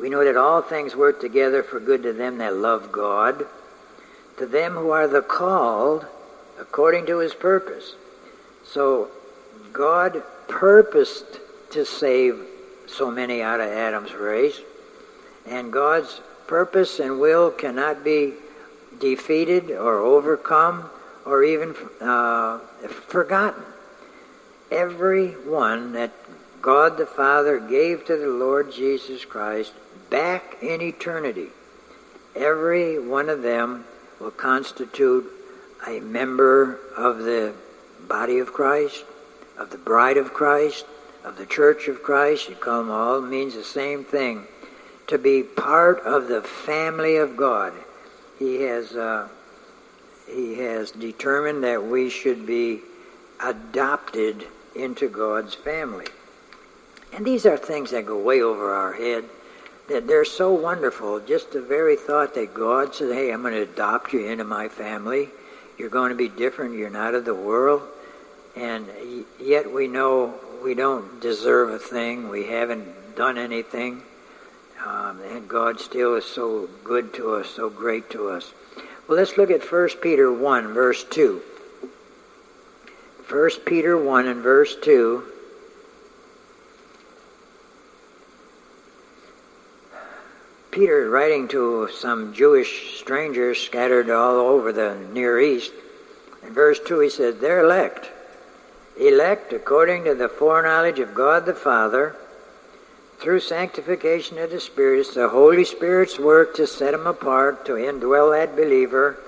We 0.01 0.09
know 0.09 0.25
that 0.25 0.37
all 0.37 0.63
things 0.63 0.97
work 0.97 1.21
together 1.21 1.63
for 1.63 1.79
good 1.79 2.03
to 2.03 2.13
them 2.13 2.39
that 2.39 2.57
love 2.57 2.91
God, 2.91 3.47
to 4.39 4.47
them 4.47 4.75
who 4.75 4.91
are 4.91 5.07
the 5.07 5.23
called 5.23 6.07
according 6.59 7.07
to 7.07 7.19
his 7.19 7.35
purpose. 7.35 7.95
So 8.65 9.09
God 9.73 10.23
purposed 10.49 11.41
to 11.71 11.85
save 11.85 12.45
so 12.87 13.11
many 13.11 13.43
out 13.43 13.61
of 13.61 13.69
Adam's 13.69 14.13
race, 14.13 14.61
and 15.47 15.73
God's 15.73 16.21
purpose 16.47 17.01
and 17.01 17.19
will 17.19 17.51
cannot 17.51 18.05
be 18.05 18.35
defeated 18.99 19.71
or 19.71 19.99
overcome 19.99 20.91
or 21.25 21.45
even 21.45 21.75
uh, 22.01 22.59
forgotten. 23.09 23.63
Every 24.71 25.33
one 25.33 25.93
that 25.93 26.13
God 26.61 26.97
the 26.97 27.07
Father 27.07 27.59
gave 27.59 28.05
to 28.07 28.17
the 28.17 28.29
Lord 28.29 28.73
Jesus 28.73 29.25
Christ 29.25 29.73
back 30.11 30.63
in 30.63 30.81
eternity, 30.81 31.49
every 32.37 32.99
one 32.99 33.29
of 33.29 33.43
them 33.43 33.85
will 34.21 34.31
constitute 34.31 35.27
a 35.87 36.01
member 36.01 36.79
of 36.97 37.19
the 37.19 37.55
body 38.09 38.39
of 38.39 38.53
Christ, 38.53 39.05
of 39.59 39.71
the 39.71 39.79
bride 39.79 40.17
of 40.17 40.33
Christ, 40.33 40.87
of 41.25 41.37
the 41.37 41.47
church 41.47 41.89
of 41.89 42.03
Christ, 42.03 42.49
you 42.49 42.55
call 42.55 42.79
them 42.83 42.91
all, 42.91 43.21
means 43.21 43.55
the 43.55 43.63
same 43.65 44.05
thing. 44.05 44.47
To 45.09 45.19
be 45.19 45.43
part 45.43 46.01
of 46.01 46.29
the 46.29 46.43
family 46.43 47.17
of 47.17 47.37
God. 47.37 47.73
He 48.39 48.63
has, 48.63 48.97
uh, 48.97 49.29
he 50.27 50.55
has 50.59 50.91
determined 50.91 51.63
that 51.65 51.85
we 51.85 52.09
should 52.11 52.47
be 52.47 52.81
adopted 53.41 54.47
into 54.75 55.09
God's 55.09 55.55
family. 55.55 56.07
And 57.13 57.27
these 57.27 57.45
are 57.45 57.59
things 57.59 57.91
that 57.91 58.07
go 58.07 58.19
way 58.19 58.41
over 58.41 58.73
our 58.73 58.93
head. 58.95 59.25
that 59.89 60.07
they're 60.07 60.25
so 60.25 60.53
wonderful. 60.53 61.21
Just 61.21 61.53
the 61.53 61.61
very 61.61 61.97
thought 61.97 62.35
that 62.35 62.55
God 62.55 62.95
said, 62.95 63.13
hey, 63.13 63.31
I'm 63.31 63.43
going 63.43 63.55
to 63.55 63.63
adopt 63.63 64.13
you 64.13 64.27
into 64.27 64.45
my 64.45 64.69
family. 64.69 65.29
You're 65.77 65.91
going 65.91 66.11
to 66.11 66.17
be 66.17 66.29
different. 66.29 66.77
You're 66.77 66.91
not 66.91 67.15
of 67.15 67.25
the 67.25 67.35
world. 67.35 67.83
And 68.57 68.87
yet 69.41 69.73
we 69.73 69.89
know 69.89 70.35
we 70.63 70.75
don't 70.75 71.21
deserve 71.21 71.71
a 71.71 71.79
thing. 71.79 72.29
We 72.29 72.47
haven't 72.47 73.17
done 73.17 73.39
anything. 73.39 74.03
Um, 74.85 75.21
and 75.23 75.49
God 75.49 75.81
still 75.81 76.17
is 76.17 76.25
so 76.25 76.69
good 76.85 77.15
to 77.15 77.35
us, 77.37 77.49
so 77.49 77.71
great 77.71 78.11
to 78.11 78.31
us. 78.31 78.53
Well, 79.07 79.19
let's 79.19 79.37
look 79.37 79.51
at 79.51 79.71
1 79.71 79.89
Peter 80.01 80.33
1, 80.33 80.73
verse 80.73 81.05
2. 81.05 81.41
1 83.29 83.51
Peter 83.65 83.97
1 83.97 84.27
and 84.27 84.43
verse 84.43 84.77
2. 84.83 85.25
Peter, 90.73 91.11
writing 91.11 91.49
to 91.49 91.89
some 91.95 92.33
Jewish 92.33 92.99
strangers 92.99 93.61
scattered 93.61 94.09
all 94.09 94.37
over 94.37 94.73
the 94.73 94.97
Near 95.13 95.39
East, 95.39 95.71
in 96.43 96.53
verse 96.55 96.81
2 96.87 97.01
he 97.01 97.11
said, 97.11 97.41
They're 97.41 97.63
elect. 97.63 98.11
Elect 98.99 99.53
according 99.53 100.05
to 100.05 100.15
the 100.15 100.29
foreknowledge 100.29 100.99
of 100.99 101.15
God 101.15 101.47
the 101.47 101.55
Father, 101.55 102.15
through 103.19 103.41
sanctification 103.41 104.39
of 104.39 104.51
the 104.51 104.61
Spirit. 104.61 105.15
The 105.15 105.29
Holy 105.29 105.65
Spirit's 105.65 106.19
work 106.19 106.57
to 106.57 106.67
set 106.67 106.91
them 106.91 107.07
apart, 107.07 107.65
to 107.67 107.73
indwell 107.73 108.33
that 108.33 108.57
believer. 108.57 109.19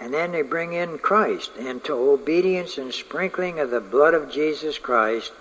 And 0.00 0.12
then 0.12 0.32
they 0.32 0.42
bring 0.42 0.74
in 0.74 0.98
Christ, 0.98 1.52
and 1.58 1.82
to 1.84 1.94
obedience 1.94 2.76
and 2.76 2.92
sprinkling 2.92 3.58
of 3.58 3.70
the 3.70 3.80
blood 3.80 4.14
of 4.14 4.30
Jesus 4.30 4.78
Christ, 4.78 5.32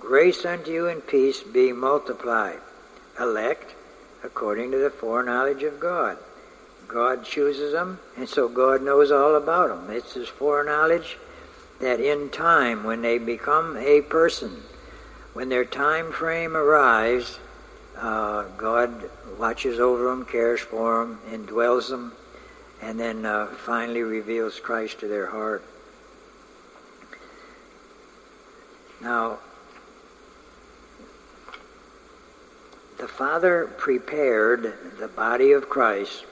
grace 0.00 0.44
unto 0.44 0.70
you 0.70 0.88
and 0.88 1.06
peace 1.06 1.42
be 1.42 1.72
multiplied. 1.72 2.60
Elect 3.18 3.74
according 4.22 4.70
to 4.70 4.78
the 4.78 4.90
foreknowledge 4.90 5.62
of 5.62 5.80
God. 5.80 6.16
God 6.88 7.24
chooses 7.24 7.72
them, 7.72 7.98
and 8.16 8.28
so 8.28 8.48
God 8.48 8.82
knows 8.82 9.10
all 9.10 9.34
about 9.36 9.68
them. 9.68 9.94
It's 9.96 10.14
His 10.14 10.28
foreknowledge 10.28 11.18
that 11.82 12.00
in 12.00 12.30
time, 12.30 12.84
when 12.84 13.02
they 13.02 13.18
become 13.18 13.76
a 13.76 14.00
person, 14.02 14.62
when 15.34 15.48
their 15.48 15.64
time 15.64 16.12
frame 16.12 16.56
arrives, 16.56 17.38
uh, 17.98 18.44
God 18.56 19.10
watches 19.36 19.80
over 19.80 20.04
them, 20.04 20.24
cares 20.24 20.60
for 20.60 21.04
them, 21.04 21.20
indwells 21.28 21.88
them, 21.88 22.12
and 22.80 22.98
then 22.98 23.26
uh, 23.26 23.48
finally 23.48 24.02
reveals 24.02 24.60
Christ 24.60 25.00
to 25.00 25.08
their 25.08 25.26
heart. 25.26 25.64
Now, 29.00 29.38
the 32.98 33.08
Father 33.08 33.66
prepared 33.76 34.72
the 35.00 35.08
body 35.08 35.50
of 35.50 35.68
Christ 35.68 36.24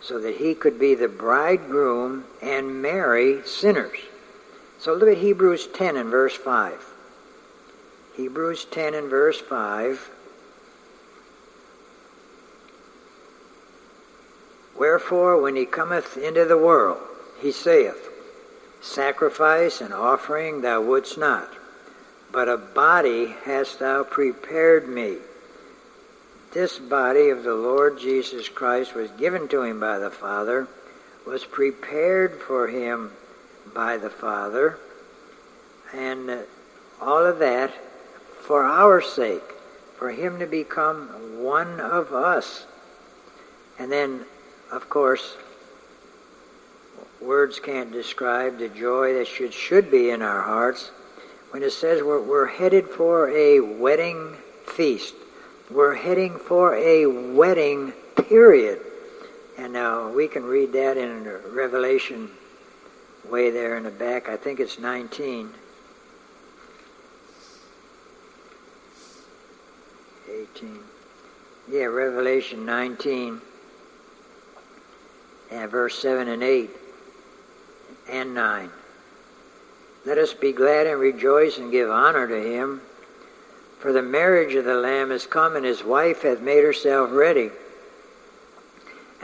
so 0.00 0.18
that 0.20 0.36
he 0.36 0.54
could 0.54 0.78
be 0.78 0.94
the 0.94 1.08
bridegroom 1.08 2.24
and 2.40 2.80
marry 2.80 3.42
sinners. 3.44 3.98
So 4.86 4.94
look 4.94 5.08
at 5.08 5.18
Hebrews 5.18 5.66
10 5.74 5.96
and 5.96 6.10
verse 6.10 6.36
5. 6.36 6.80
Hebrews 8.14 8.66
10 8.66 8.94
and 8.94 9.10
verse 9.10 9.40
5. 9.40 10.10
Wherefore, 14.78 15.42
when 15.42 15.56
he 15.56 15.66
cometh 15.66 16.16
into 16.16 16.44
the 16.44 16.56
world, 16.56 17.00
he 17.40 17.50
saith, 17.50 18.10
Sacrifice 18.80 19.80
and 19.80 19.92
offering 19.92 20.60
thou 20.60 20.82
wouldst 20.82 21.18
not, 21.18 21.52
but 22.30 22.48
a 22.48 22.56
body 22.56 23.34
hast 23.42 23.80
thou 23.80 24.04
prepared 24.04 24.88
me 24.88 25.16
this 26.52 26.78
body 26.78 27.30
of 27.30 27.42
the 27.42 27.56
Lord 27.56 27.98
Jesus 27.98 28.48
Christ 28.48 28.94
was 28.94 29.10
given 29.18 29.48
to 29.48 29.62
him 29.62 29.80
by 29.80 29.98
the 29.98 30.12
Father, 30.12 30.68
was 31.26 31.44
prepared 31.44 32.40
for 32.40 32.68
him 32.68 33.10
by 33.76 33.96
the 33.96 34.10
Father, 34.10 34.80
and 35.94 36.28
uh, 36.28 36.38
all 37.00 37.24
of 37.24 37.38
that 37.38 37.72
for 38.40 38.64
our 38.64 39.00
sake, 39.00 39.44
for 39.96 40.10
him 40.10 40.40
to 40.40 40.46
become 40.46 41.08
one 41.42 41.78
of 41.80 42.12
us. 42.12 42.66
And 43.78 43.92
then, 43.92 44.24
of 44.72 44.88
course, 44.88 45.36
words 47.20 47.60
can't 47.60 47.92
describe 47.92 48.58
the 48.58 48.68
joy 48.70 49.14
that 49.14 49.28
should, 49.28 49.52
should 49.52 49.92
be 49.92 50.10
in 50.10 50.22
our 50.22 50.42
hearts 50.42 50.90
when 51.50 51.62
it 51.62 51.72
says 51.72 52.02
we're, 52.02 52.20
we're 52.20 52.46
headed 52.46 52.88
for 52.88 53.30
a 53.30 53.60
wedding 53.60 54.34
feast 54.66 55.14
we're 55.70 55.94
heading 55.94 56.38
for 56.38 56.76
a 56.76 57.06
wedding 57.06 57.92
period. 58.28 58.80
And 59.58 59.72
now 59.72 60.08
we 60.10 60.28
can 60.28 60.44
read 60.44 60.72
that 60.74 60.96
in 60.96 61.24
Revelation 61.52 62.30
way 63.30 63.50
there 63.50 63.76
in 63.76 63.84
the 63.84 63.90
back. 63.90 64.28
I 64.28 64.36
think 64.36 64.60
it's 64.60 64.78
19. 64.78 65.50
18. 70.28 70.78
Yeah, 71.70 71.84
Revelation 71.84 72.64
19 72.64 73.40
and 75.50 75.70
verse 75.70 75.98
7 76.00 76.28
and 76.28 76.42
8 76.42 76.70
and 78.10 78.34
9. 78.34 78.70
Let 80.04 80.18
us 80.18 80.34
be 80.34 80.52
glad 80.52 80.86
and 80.86 81.00
rejoice 81.00 81.58
and 81.58 81.70
give 81.72 81.90
honor 81.90 82.26
to 82.28 82.40
him 82.40 82.80
for 83.78 83.92
the 83.92 84.02
marriage 84.02 84.54
of 84.54 84.64
the 84.64 84.74
Lamb 84.74 85.12
is 85.12 85.26
come, 85.26 85.54
and 85.54 85.64
his 85.64 85.84
wife 85.84 86.22
hath 86.22 86.40
made 86.40 86.64
herself 86.64 87.10
ready. 87.12 87.50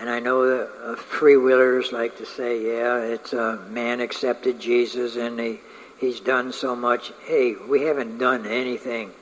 And 0.02 0.10
I 0.10 0.18
know 0.18 0.44
the 0.44 0.68
uh, 0.84 0.96
free 0.96 1.36
willers 1.36 1.92
like 1.92 2.18
to 2.18 2.26
say, 2.26 2.66
yeah, 2.66 3.02
it's 3.02 3.32
a 3.34 3.60
man 3.70 4.00
accepted 4.00 4.58
Jesus 4.58 5.14
and 5.14 5.38
he, 5.38 5.60
he's 6.00 6.18
done 6.18 6.52
so 6.52 6.74
much. 6.74 7.12
Hey, 7.24 7.54
we 7.54 7.82
haven't 7.82 8.18
done 8.18 8.44
anything. 8.44 9.12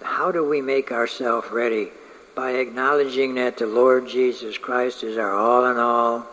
How 0.00 0.30
do 0.30 0.48
we 0.48 0.60
make 0.60 0.92
ourselves 0.92 1.50
ready? 1.50 1.88
By 2.36 2.52
acknowledging 2.52 3.34
that 3.34 3.56
the 3.56 3.66
Lord 3.66 4.06
Jesus 4.06 4.56
Christ 4.56 5.02
is 5.02 5.18
our 5.18 5.34
all 5.34 5.68
in 5.68 5.76
all, 5.76 6.24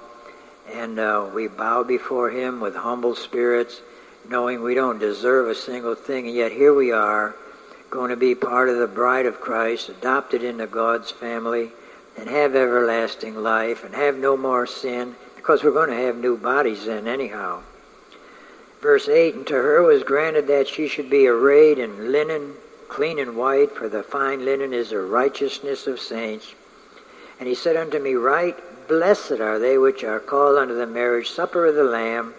and 0.71 0.99
uh, 0.99 1.27
we 1.33 1.47
bow 1.47 1.81
before 1.81 2.29
him 2.29 2.59
with 2.59 2.75
humble 2.75 3.15
spirits, 3.15 3.81
knowing 4.29 4.61
we 4.61 4.75
don't 4.75 4.99
deserve 4.99 5.49
a 5.49 5.55
single 5.55 5.95
thing, 5.95 6.27
and 6.27 6.35
yet 6.35 6.51
here 6.51 6.75
we 6.75 6.91
are 6.91 7.35
going 7.89 8.11
to 8.11 8.17
be 8.17 8.35
part 8.35 8.69
of 8.69 8.77
the 8.77 8.85
bride 8.85 9.25
of 9.25 9.41
Christ, 9.41 9.89
adopted 9.89 10.43
into 10.43 10.67
God's 10.67 11.09
family, 11.09 11.71
and 12.17 12.29
have 12.29 12.55
everlasting 12.55 13.35
life, 13.35 13.83
and 13.83 13.93
have 13.93 14.17
no 14.17 14.37
more 14.37 14.65
sin, 14.65 15.15
because 15.35 15.63
we're 15.63 15.71
going 15.71 15.89
to 15.89 15.95
have 15.95 16.17
new 16.17 16.37
bodies 16.37 16.85
then, 16.85 17.07
anyhow. 17.07 17.61
Verse 18.81 19.09
8 19.09 19.35
And 19.35 19.47
to 19.47 19.53
her 19.53 19.81
was 19.81 20.03
granted 20.03 20.47
that 20.47 20.67
she 20.67 20.87
should 20.87 21.09
be 21.09 21.27
arrayed 21.27 21.79
in 21.79 22.11
linen, 22.11 22.53
clean 22.87 23.19
and 23.19 23.35
white, 23.35 23.71
for 23.71 23.89
the 23.89 24.03
fine 24.03 24.45
linen 24.45 24.73
is 24.73 24.91
the 24.91 24.99
righteousness 24.99 25.87
of 25.87 25.99
saints. 25.99 26.53
And 27.39 27.49
he 27.49 27.55
said 27.55 27.75
unto 27.75 27.99
me, 27.99 28.13
Write, 28.13 28.87
blessed 28.87 29.39
are 29.39 29.59
they 29.59 29.77
which 29.77 30.03
are 30.03 30.19
called 30.19 30.57
unto 30.57 30.75
the 30.75 30.87
marriage 30.87 31.31
supper 31.31 31.65
of 31.65 31.75
the 31.75 31.83
Lamb. 31.83 32.33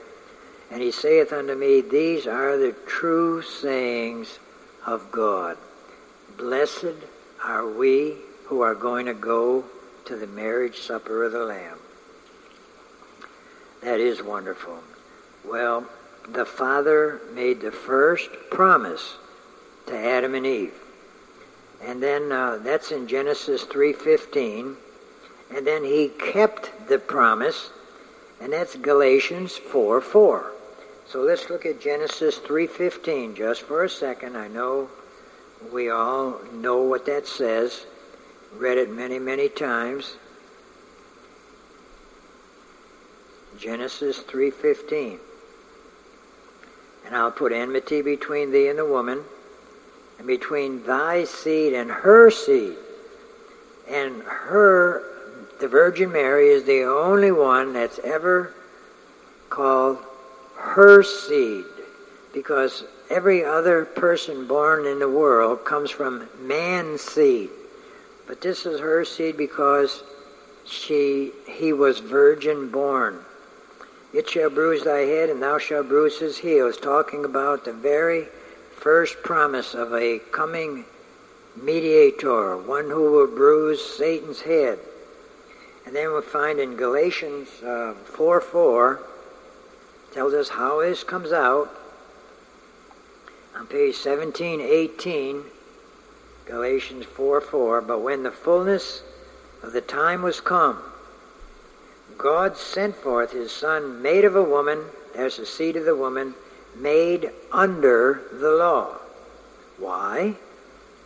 And 0.71 0.81
he 0.81 0.91
saith 0.91 1.33
unto 1.33 1.55
me, 1.55 1.81
These 1.81 2.27
are 2.27 2.57
the 2.57 2.73
true 2.87 3.43
sayings 3.43 4.39
of 4.87 5.11
God. 5.11 5.57
Blessed 6.37 6.95
are 7.45 7.67
we 7.67 8.17
who 8.47 8.61
are 8.63 8.75
going 8.75 9.07
to 9.07 9.15
go 9.15 9.65
to 10.07 10.17
the 10.17 10.27
marriage 10.27 10.79
supper 10.79 11.25
of 11.25 11.33
the 11.33 11.45
Lamb. 11.45 11.79
That 13.83 14.01
is 14.01 14.23
wonderful. 14.23 14.79
Well, 15.45 15.87
the 16.29 16.45
Father 16.45 17.21
made 17.35 17.61
the 17.61 17.73
first 17.73 18.31
promise 18.51 19.17
to 19.87 19.97
Adam 19.97 20.35
and 20.35 20.47
Eve. 20.47 20.75
And 21.85 22.03
then 22.03 22.33
uh, 22.33 22.59
that's 22.63 22.91
in 22.91 23.07
Genesis 23.07 23.65
3.15. 23.65 24.77
And 25.55 25.67
then 25.67 25.85
he 25.85 26.09
kept 26.09 26.89
the 26.89 26.99
promise, 26.99 27.71
and 28.41 28.53
that's 28.53 28.75
Galatians 28.77 29.53
4.4. 29.53 30.03
4. 30.03 30.53
So 31.09 31.21
let's 31.21 31.49
look 31.51 31.65
at 31.65 31.81
Genesis 31.81 32.39
3:15 32.41 33.37
just 33.37 33.63
for 33.63 33.85
a 33.85 33.89
second. 33.89 34.37
I 34.37 34.49
know 34.49 34.91
we 35.73 35.89
all 35.89 36.41
know 36.53 36.83
what 36.83 37.07
that 37.07 37.29
says. 37.29 37.87
Read 38.55 38.79
it 38.79 38.91
many, 38.91 39.19
many 39.19 39.49
times. 39.49 40.17
Genesis 43.59 44.21
3:15. 44.21 45.19
And 47.05 47.17
I'll 47.17 47.31
put 47.31 47.53
enmity 47.53 48.03
between 48.03 48.51
thee 48.51 48.69
and 48.69 48.79
the 48.79 48.85
woman, 48.85 49.25
and 50.19 50.27
between 50.27 50.85
thy 50.85 51.25
seed 51.25 51.73
and 51.73 51.91
her 51.91 52.31
seed. 52.31 52.77
And 53.89 54.23
her, 54.23 55.03
the 55.61 55.69
Virgin 55.69 56.11
Mary, 56.13 56.49
is 56.49 56.65
the 56.65 56.83
only 56.83 57.31
one 57.31 57.73
that's 57.73 57.99
ever 58.01 58.53
called 59.49 59.99
her 60.57 61.03
seed, 61.03 61.65
because 62.33 62.85
every 63.09 63.45
other 63.45 63.85
person 63.85 64.47
born 64.47 64.87
in 64.87 64.99
the 64.99 65.09
world 65.09 65.65
comes 65.65 65.91
from 65.91 66.29
man's 66.41 67.03
seed. 67.03 67.51
But 68.27 68.41
this 68.41 68.67
is 68.67 68.81
her 68.81 69.05
seed 69.05 69.37
because 69.37 70.03
she 70.65 71.33
he 71.47 71.73
was 71.73 72.01
virgin 72.01 72.71
born. 72.71 73.25
It 74.13 74.29
shall 74.29 74.51
bruise 74.51 74.83
thy 74.83 75.01
head, 75.01 75.31
and 75.31 75.43
thou 75.43 75.59
shalt 75.59 75.89
bruise 75.89 76.19
his 76.19 76.39
heel. 76.39 76.69
It's 76.69 76.79
talking 76.79 77.25
about 77.25 77.65
the 77.65 77.73
very 77.73 78.29
first 78.77 79.23
promise 79.23 79.75
of 79.75 79.93
a 79.95 80.21
coming 80.33 80.85
mediator, 81.55 82.57
one 82.57 82.91
who 82.91 83.11
will 83.13 83.27
bruise 83.27 83.85
Satan's 83.85 84.41
head. 84.41 84.79
And 85.85 85.95
then 85.95 86.13
we 86.13 86.21
find 86.21 86.59
in 86.59 86.77
Galatians 86.77 87.49
uh, 87.63 87.95
4 88.05 88.41
4, 88.41 89.01
tells 90.13 90.35
us 90.35 90.49
how 90.49 90.81
this 90.81 91.05
comes 91.05 91.33
out. 91.33 91.69
On 93.55 93.67
page 93.67 93.95
1718, 93.95 95.43
Galatians 96.47 97.05
4 97.05 97.41
4, 97.41 97.81
but 97.81 98.01
when 98.01 98.23
the 98.23 98.31
fullness 98.31 99.03
of 99.63 99.73
the 99.73 99.81
time 99.81 100.23
was 100.23 100.41
come, 100.41 100.81
God 102.17 102.57
sent 102.57 102.95
forth 102.95 103.33
his 103.33 103.51
Son, 103.51 104.01
made 104.01 104.25
of 104.25 104.37
a 104.37 104.43
woman, 104.43 104.85
there's 105.15 105.37
the 105.37 105.47
seed 105.47 105.77
of 105.77 105.85
the 105.85 105.97
woman, 105.97 106.35
made 106.77 107.31
under 107.53 108.23
the 108.33 108.51
law. 108.51 108.97
Why? 109.79 110.37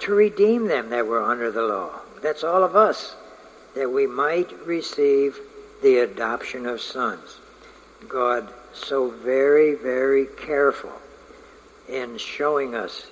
To 0.00 0.14
redeem 0.14 0.66
them 0.66 0.90
that 0.90 1.06
were 1.06 1.22
under 1.22 1.50
the 1.50 1.62
law. 1.62 2.00
That's 2.22 2.44
all 2.44 2.62
of 2.62 2.76
us 2.76 3.16
that 3.74 3.90
we 3.90 4.06
might 4.06 4.66
receive 4.66 5.38
the 5.82 5.98
adoption 5.98 6.66
of 6.66 6.80
sons. 6.80 7.38
God 8.08 8.52
so 8.72 9.08
very, 9.08 9.74
very 9.74 10.26
careful 10.26 10.92
in 11.88 12.18
showing 12.18 12.74
us 12.74 13.06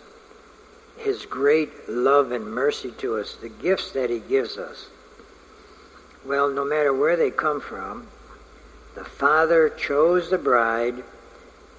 his 0.99 1.27
great 1.27 1.89
love 1.89 2.33
and 2.33 2.47
mercy 2.47 2.91
to 2.99 3.17
us, 3.17 3.37
the 3.37 3.49
gifts 3.49 3.93
that 3.93 4.11
he 4.11 4.19
gives 4.19 4.59
us. 4.59 4.89
Well, 6.25 6.51
no 6.51 6.65
matter 6.65 6.93
where 6.93 7.17
they 7.17 7.31
come 7.31 7.61
from, 7.61 8.09
the 8.95 9.05
Father 9.05 9.69
chose 9.69 10.29
the 10.29 10.39
bride 10.39 11.05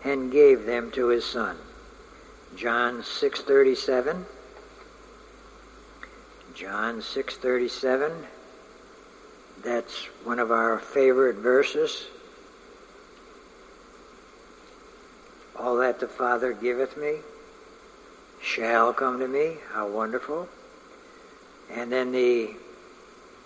and 0.04 0.32
gave 0.32 0.66
them 0.66 0.92
to 0.92 1.08
his 1.08 1.26
Son. 1.26 1.58
John 2.56 3.04
6:37 3.04 4.26
John 6.56 7.02
6:37 7.02 8.26
that's 9.64 10.06
one 10.24 10.40
of 10.40 10.52
our 10.52 10.80
favorite 10.80 11.36
verses. 11.36 12.08
All 15.56 15.76
that 15.78 16.00
the 16.00 16.08
Father 16.08 16.54
giveth 16.54 16.96
me 16.96 17.18
shall 18.42 18.94
come 18.94 19.20
to 19.20 19.28
me. 19.28 19.58
How 19.72 19.88
wonderful. 19.88 20.48
And 21.72 21.92
then 21.92 22.12
the 22.12 22.52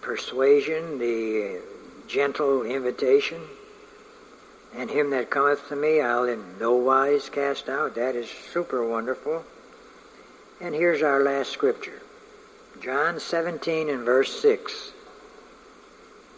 persuasion, 0.01 0.99
the 0.99 1.61
gentle 2.07 2.63
invitation, 2.63 3.41
and 4.75 4.89
him 4.89 5.11
that 5.11 5.29
cometh 5.29 5.67
to 5.69 5.75
me 5.75 6.01
I'll 6.01 6.23
in 6.25 6.57
no 6.59 6.73
wise 6.73 7.29
cast 7.29 7.69
out. 7.69 7.95
That 7.95 8.15
is 8.15 8.29
super 8.29 8.87
wonderful. 8.87 9.43
And 10.61 10.73
here's 10.73 11.01
our 11.01 11.21
last 11.23 11.51
scripture. 11.51 12.01
John 12.81 13.19
17 13.19 13.89
and 13.89 14.03
verse 14.03 14.41
6. 14.41 14.91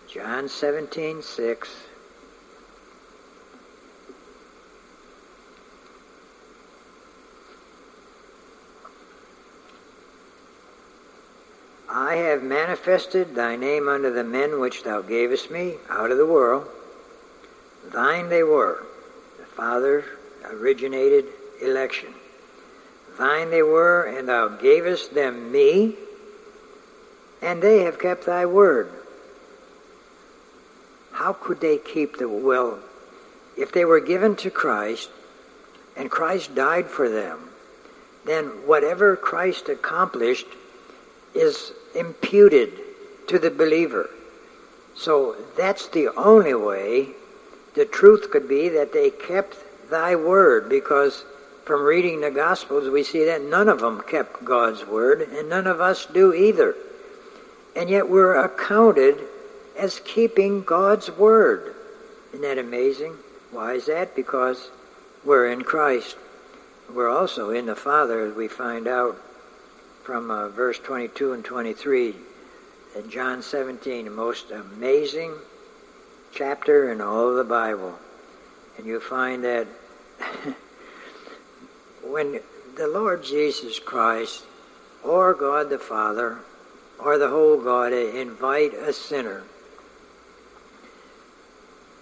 John 0.07 0.49
17, 0.49 1.21
6. 1.21 1.69
I 12.15 12.19
have 12.19 12.43
manifested 12.43 13.35
thy 13.35 13.57
name 13.57 13.89
unto 13.89 14.09
the 14.09 14.23
men 14.23 14.61
which 14.61 14.83
thou 14.83 15.01
gavest 15.01 15.51
me 15.51 15.75
out 15.89 16.11
of 16.11 16.17
the 16.17 16.25
world. 16.25 16.65
Thine 17.91 18.29
they 18.29 18.41
were. 18.41 18.85
The 19.37 19.45
Father 19.45 20.05
originated 20.45 21.25
election. 21.59 22.13
Thine 23.17 23.49
they 23.49 23.63
were, 23.63 24.03
and 24.03 24.29
thou 24.29 24.47
gavest 24.47 25.13
them 25.13 25.51
me, 25.51 25.95
and 27.41 27.61
they 27.61 27.79
have 27.79 27.99
kept 27.99 28.25
thy 28.25 28.45
word. 28.45 28.89
How 31.11 31.33
could 31.33 31.59
they 31.59 31.77
keep 31.77 32.15
the 32.15 32.29
will? 32.29 32.79
If 33.57 33.73
they 33.73 33.83
were 33.83 33.99
given 33.99 34.37
to 34.37 34.49
Christ 34.49 35.09
and 35.97 36.09
Christ 36.09 36.55
died 36.55 36.87
for 36.87 37.09
them, 37.09 37.49
then 38.23 38.45
whatever 38.65 39.17
Christ 39.17 39.67
accomplished 39.67 40.47
is 41.33 41.73
imputed 41.95 42.73
to 43.27 43.39
the 43.39 43.51
believer. 43.51 44.09
So 44.95 45.35
that's 45.57 45.87
the 45.87 46.09
only 46.15 46.53
way 46.53 47.09
the 47.73 47.85
truth 47.85 48.31
could 48.31 48.47
be 48.47 48.69
that 48.69 48.93
they 48.93 49.09
kept 49.09 49.57
thy 49.89 50.15
word 50.15 50.69
because 50.69 51.25
from 51.65 51.83
reading 51.83 52.21
the 52.21 52.31
Gospels 52.31 52.89
we 52.89 53.03
see 53.03 53.25
that 53.25 53.41
none 53.41 53.67
of 53.67 53.79
them 53.79 54.01
kept 54.01 54.45
God's 54.45 54.85
word 54.85 55.21
and 55.21 55.49
none 55.49 55.67
of 55.67 55.81
us 55.81 56.05
do 56.05 56.33
either. 56.33 56.75
And 57.75 57.89
yet 57.89 58.07
we're 58.07 58.35
accounted 58.35 59.19
as 59.77 59.99
keeping 60.05 60.63
God's 60.63 61.11
Word. 61.11 61.75
Isn't 62.29 62.41
that 62.41 62.57
amazing? 62.57 63.17
Why 63.51 63.73
is 63.73 63.85
that? 63.87 64.15
Because 64.15 64.69
we're 65.23 65.51
in 65.51 65.63
Christ. 65.63 66.15
We're 66.93 67.09
also 67.09 67.49
in 67.49 67.65
the 67.65 67.75
Father, 67.75 68.27
as 68.27 68.35
we 68.35 68.47
find 68.47 68.87
out 68.87 69.19
from 70.05 70.31
uh, 70.31 70.49
verse 70.49 70.79
22 70.79 71.33
and 71.33 71.43
23 71.43 72.15
in 72.95 73.09
John 73.09 73.41
17, 73.41 74.05
the 74.05 74.11
most 74.11 74.51
amazing 74.51 75.33
chapter 76.33 76.91
in 76.91 77.01
all 77.01 77.29
of 77.29 77.35
the 77.35 77.43
Bible. 77.43 77.97
And 78.77 78.85
you 78.85 78.99
find 78.99 79.43
that 79.43 79.67
when 82.03 82.39
the 82.77 82.87
Lord 82.87 83.23
Jesus 83.23 83.79
Christ 83.79 84.43
or 85.03 85.33
God 85.33 85.69
the 85.69 85.79
Father 85.79 86.37
or 86.99 87.17
the 87.17 87.29
whole 87.29 87.61
God 87.61 87.91
invite 87.91 88.73
a 88.73 88.93
sinner 88.93 89.43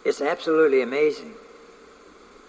it's 0.06 0.22
absolutely 0.22 0.82
amazing 0.82 1.34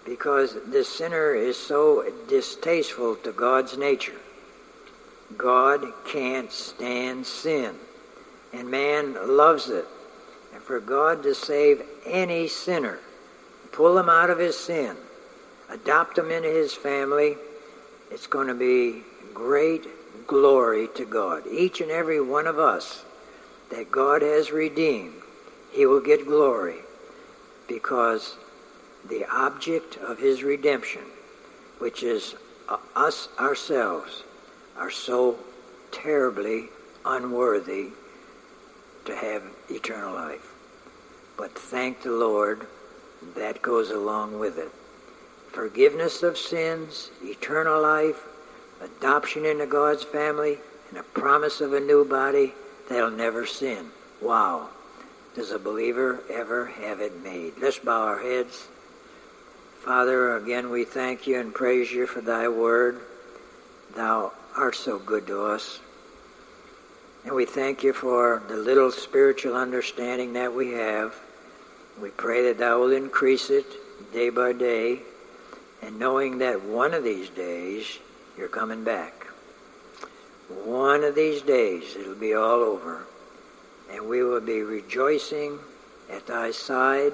because 0.05 0.57
the 0.71 0.83
sinner 0.83 1.33
is 1.33 1.57
so 1.57 2.05
distasteful 2.27 3.15
to 3.17 3.31
God's 3.31 3.77
nature. 3.77 4.19
God 5.37 5.85
can't 6.05 6.51
stand 6.51 7.25
sin, 7.25 7.75
and 8.53 8.69
man 8.69 9.15
loves 9.35 9.69
it. 9.69 9.85
And 10.53 10.61
for 10.61 10.79
God 10.79 11.23
to 11.23 11.35
save 11.35 11.81
any 12.05 12.47
sinner, 12.47 12.99
pull 13.71 13.97
him 13.97 14.09
out 14.09 14.29
of 14.29 14.39
his 14.39 14.57
sin, 14.57 14.95
adopt 15.69 16.17
him 16.17 16.31
into 16.31 16.49
his 16.49 16.73
family, 16.73 17.35
it's 18.11 18.27
going 18.27 18.47
to 18.47 18.53
be 18.53 19.03
great 19.33 19.87
glory 20.27 20.87
to 20.95 21.05
God. 21.05 21.43
Each 21.47 21.81
and 21.81 21.91
every 21.91 22.21
one 22.21 22.47
of 22.47 22.59
us 22.59 23.03
that 23.71 23.91
God 23.91 24.21
has 24.21 24.51
redeemed, 24.51 25.15
he 25.71 25.85
will 25.85 25.99
get 25.99 26.25
glory 26.25 26.77
because 27.67 28.37
the 29.09 29.25
object 29.31 29.97
of 29.97 30.17
his 30.17 30.43
redemption, 30.43 31.01
which 31.79 32.03
is 32.03 32.35
uh, 32.69 32.77
us 32.95 33.27
ourselves, 33.39 34.23
are 34.77 34.91
so 34.91 35.37
terribly 35.91 36.69
unworthy 37.05 37.89
to 39.05 39.15
have 39.15 39.43
eternal 39.69 40.13
life. 40.13 40.53
But 41.37 41.57
thank 41.57 42.01
the 42.01 42.11
Lord, 42.11 42.67
that 43.35 43.61
goes 43.61 43.91
along 43.91 44.39
with 44.39 44.57
it. 44.57 44.71
Forgiveness 45.51 46.23
of 46.23 46.37
sins, 46.37 47.11
eternal 47.23 47.81
life, 47.81 48.21
adoption 48.81 49.45
into 49.45 49.65
God's 49.65 50.03
family, 50.03 50.57
and 50.89 50.99
a 50.99 51.03
promise 51.03 51.61
of 51.61 51.73
a 51.73 51.79
new 51.79 52.05
body 52.05 52.53
that'll 52.89 53.11
never 53.11 53.45
sin. 53.45 53.89
Wow 54.21 54.69
does 55.35 55.51
a 55.51 55.59
believer 55.59 56.23
ever 56.31 56.65
have 56.65 57.01
it 57.01 57.21
made? 57.21 57.53
Let's 57.59 57.77
bow 57.77 58.07
our 58.07 58.19
heads. 58.19 58.67
Father, 59.83 60.37
again 60.37 60.69
we 60.69 60.85
thank 60.85 61.27
you 61.27 61.39
and 61.39 61.53
praise 61.53 61.91
you 61.91 62.07
for 62.07 62.21
thy 62.21 62.47
word. 62.47 63.01
Thou 63.95 64.31
art 64.55 64.75
so 64.75 64.99
good 64.99 65.27
to 65.27 65.43
us. 65.43 65.79
And 67.25 67.33
we 67.33 67.45
thank 67.45 67.83
you 67.83 67.93
for 67.93 68.43
the 68.47 68.55
little 68.55 68.91
spiritual 68.91 69.55
understanding 69.55 70.33
that 70.33 70.53
we 70.53 70.71
have. 70.71 71.15
We 72.01 72.09
pray 72.09 72.43
that 72.43 72.59
thou 72.59 72.79
will 72.79 72.91
increase 72.91 73.49
it 73.49 73.65
day 74.11 74.29
by 74.29 74.53
day, 74.53 74.99
and 75.81 75.97
knowing 75.97 76.37
that 76.39 76.63
one 76.63 76.93
of 76.93 77.03
these 77.03 77.29
days 77.29 77.99
you're 78.37 78.47
coming 78.47 78.83
back. 78.83 79.25
One 80.63 81.03
of 81.03 81.15
these 81.15 81.41
days 81.41 81.95
it'll 81.95 82.15
be 82.15 82.33
all 82.33 82.59
over 82.61 83.05
and 83.91 84.07
we 84.07 84.23
will 84.23 84.41
be 84.41 84.61
rejoicing 84.61 85.59
at 86.11 86.27
thy 86.27 86.51
side. 86.51 87.13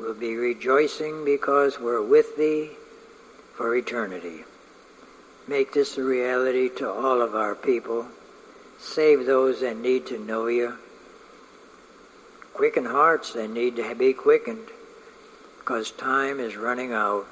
We'll 0.00 0.14
be 0.14 0.36
rejoicing 0.36 1.24
because 1.24 1.78
we're 1.78 2.02
with 2.02 2.36
thee 2.36 2.70
for 3.54 3.76
eternity. 3.76 4.44
Make 5.48 5.72
this 5.72 5.98
a 5.98 6.04
reality 6.04 6.68
to 6.76 6.90
all 6.90 7.20
of 7.20 7.34
our 7.34 7.54
people. 7.54 8.06
Save 8.78 9.26
those 9.26 9.60
that 9.60 9.76
need 9.76 10.06
to 10.06 10.18
know 10.18 10.46
you. 10.46 10.76
Quicken 12.54 12.84
hearts 12.84 13.32
that 13.32 13.48
need 13.50 13.76
to 13.76 13.94
be 13.94 14.12
quickened 14.12 14.68
because 15.58 15.90
time 15.92 16.38
is 16.38 16.56
running 16.56 16.92
out 16.92 17.26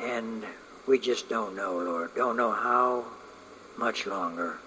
and 0.00 0.44
we 0.86 0.98
just 0.98 1.28
don't 1.28 1.54
know, 1.54 1.78
Lord. 1.78 2.14
Don't 2.14 2.36
know 2.36 2.52
how 2.52 3.04
much 3.76 4.06
longer. 4.06 4.58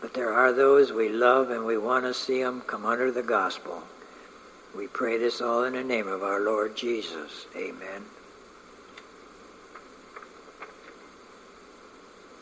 But 0.00 0.14
there 0.14 0.32
are 0.32 0.52
those 0.52 0.92
we 0.92 1.08
love 1.08 1.50
and 1.50 1.64
we 1.64 1.78
want 1.78 2.04
to 2.04 2.14
see 2.14 2.42
them 2.42 2.60
come 2.62 2.84
under 2.84 3.10
the 3.10 3.22
gospel. 3.22 3.82
We 4.76 4.88
pray 4.88 5.18
this 5.18 5.40
all 5.40 5.64
in 5.64 5.72
the 5.74 5.84
name 5.84 6.08
of 6.08 6.22
our 6.22 6.40
Lord 6.40 6.76
Jesus. 6.76 7.46
Amen. 7.56 8.04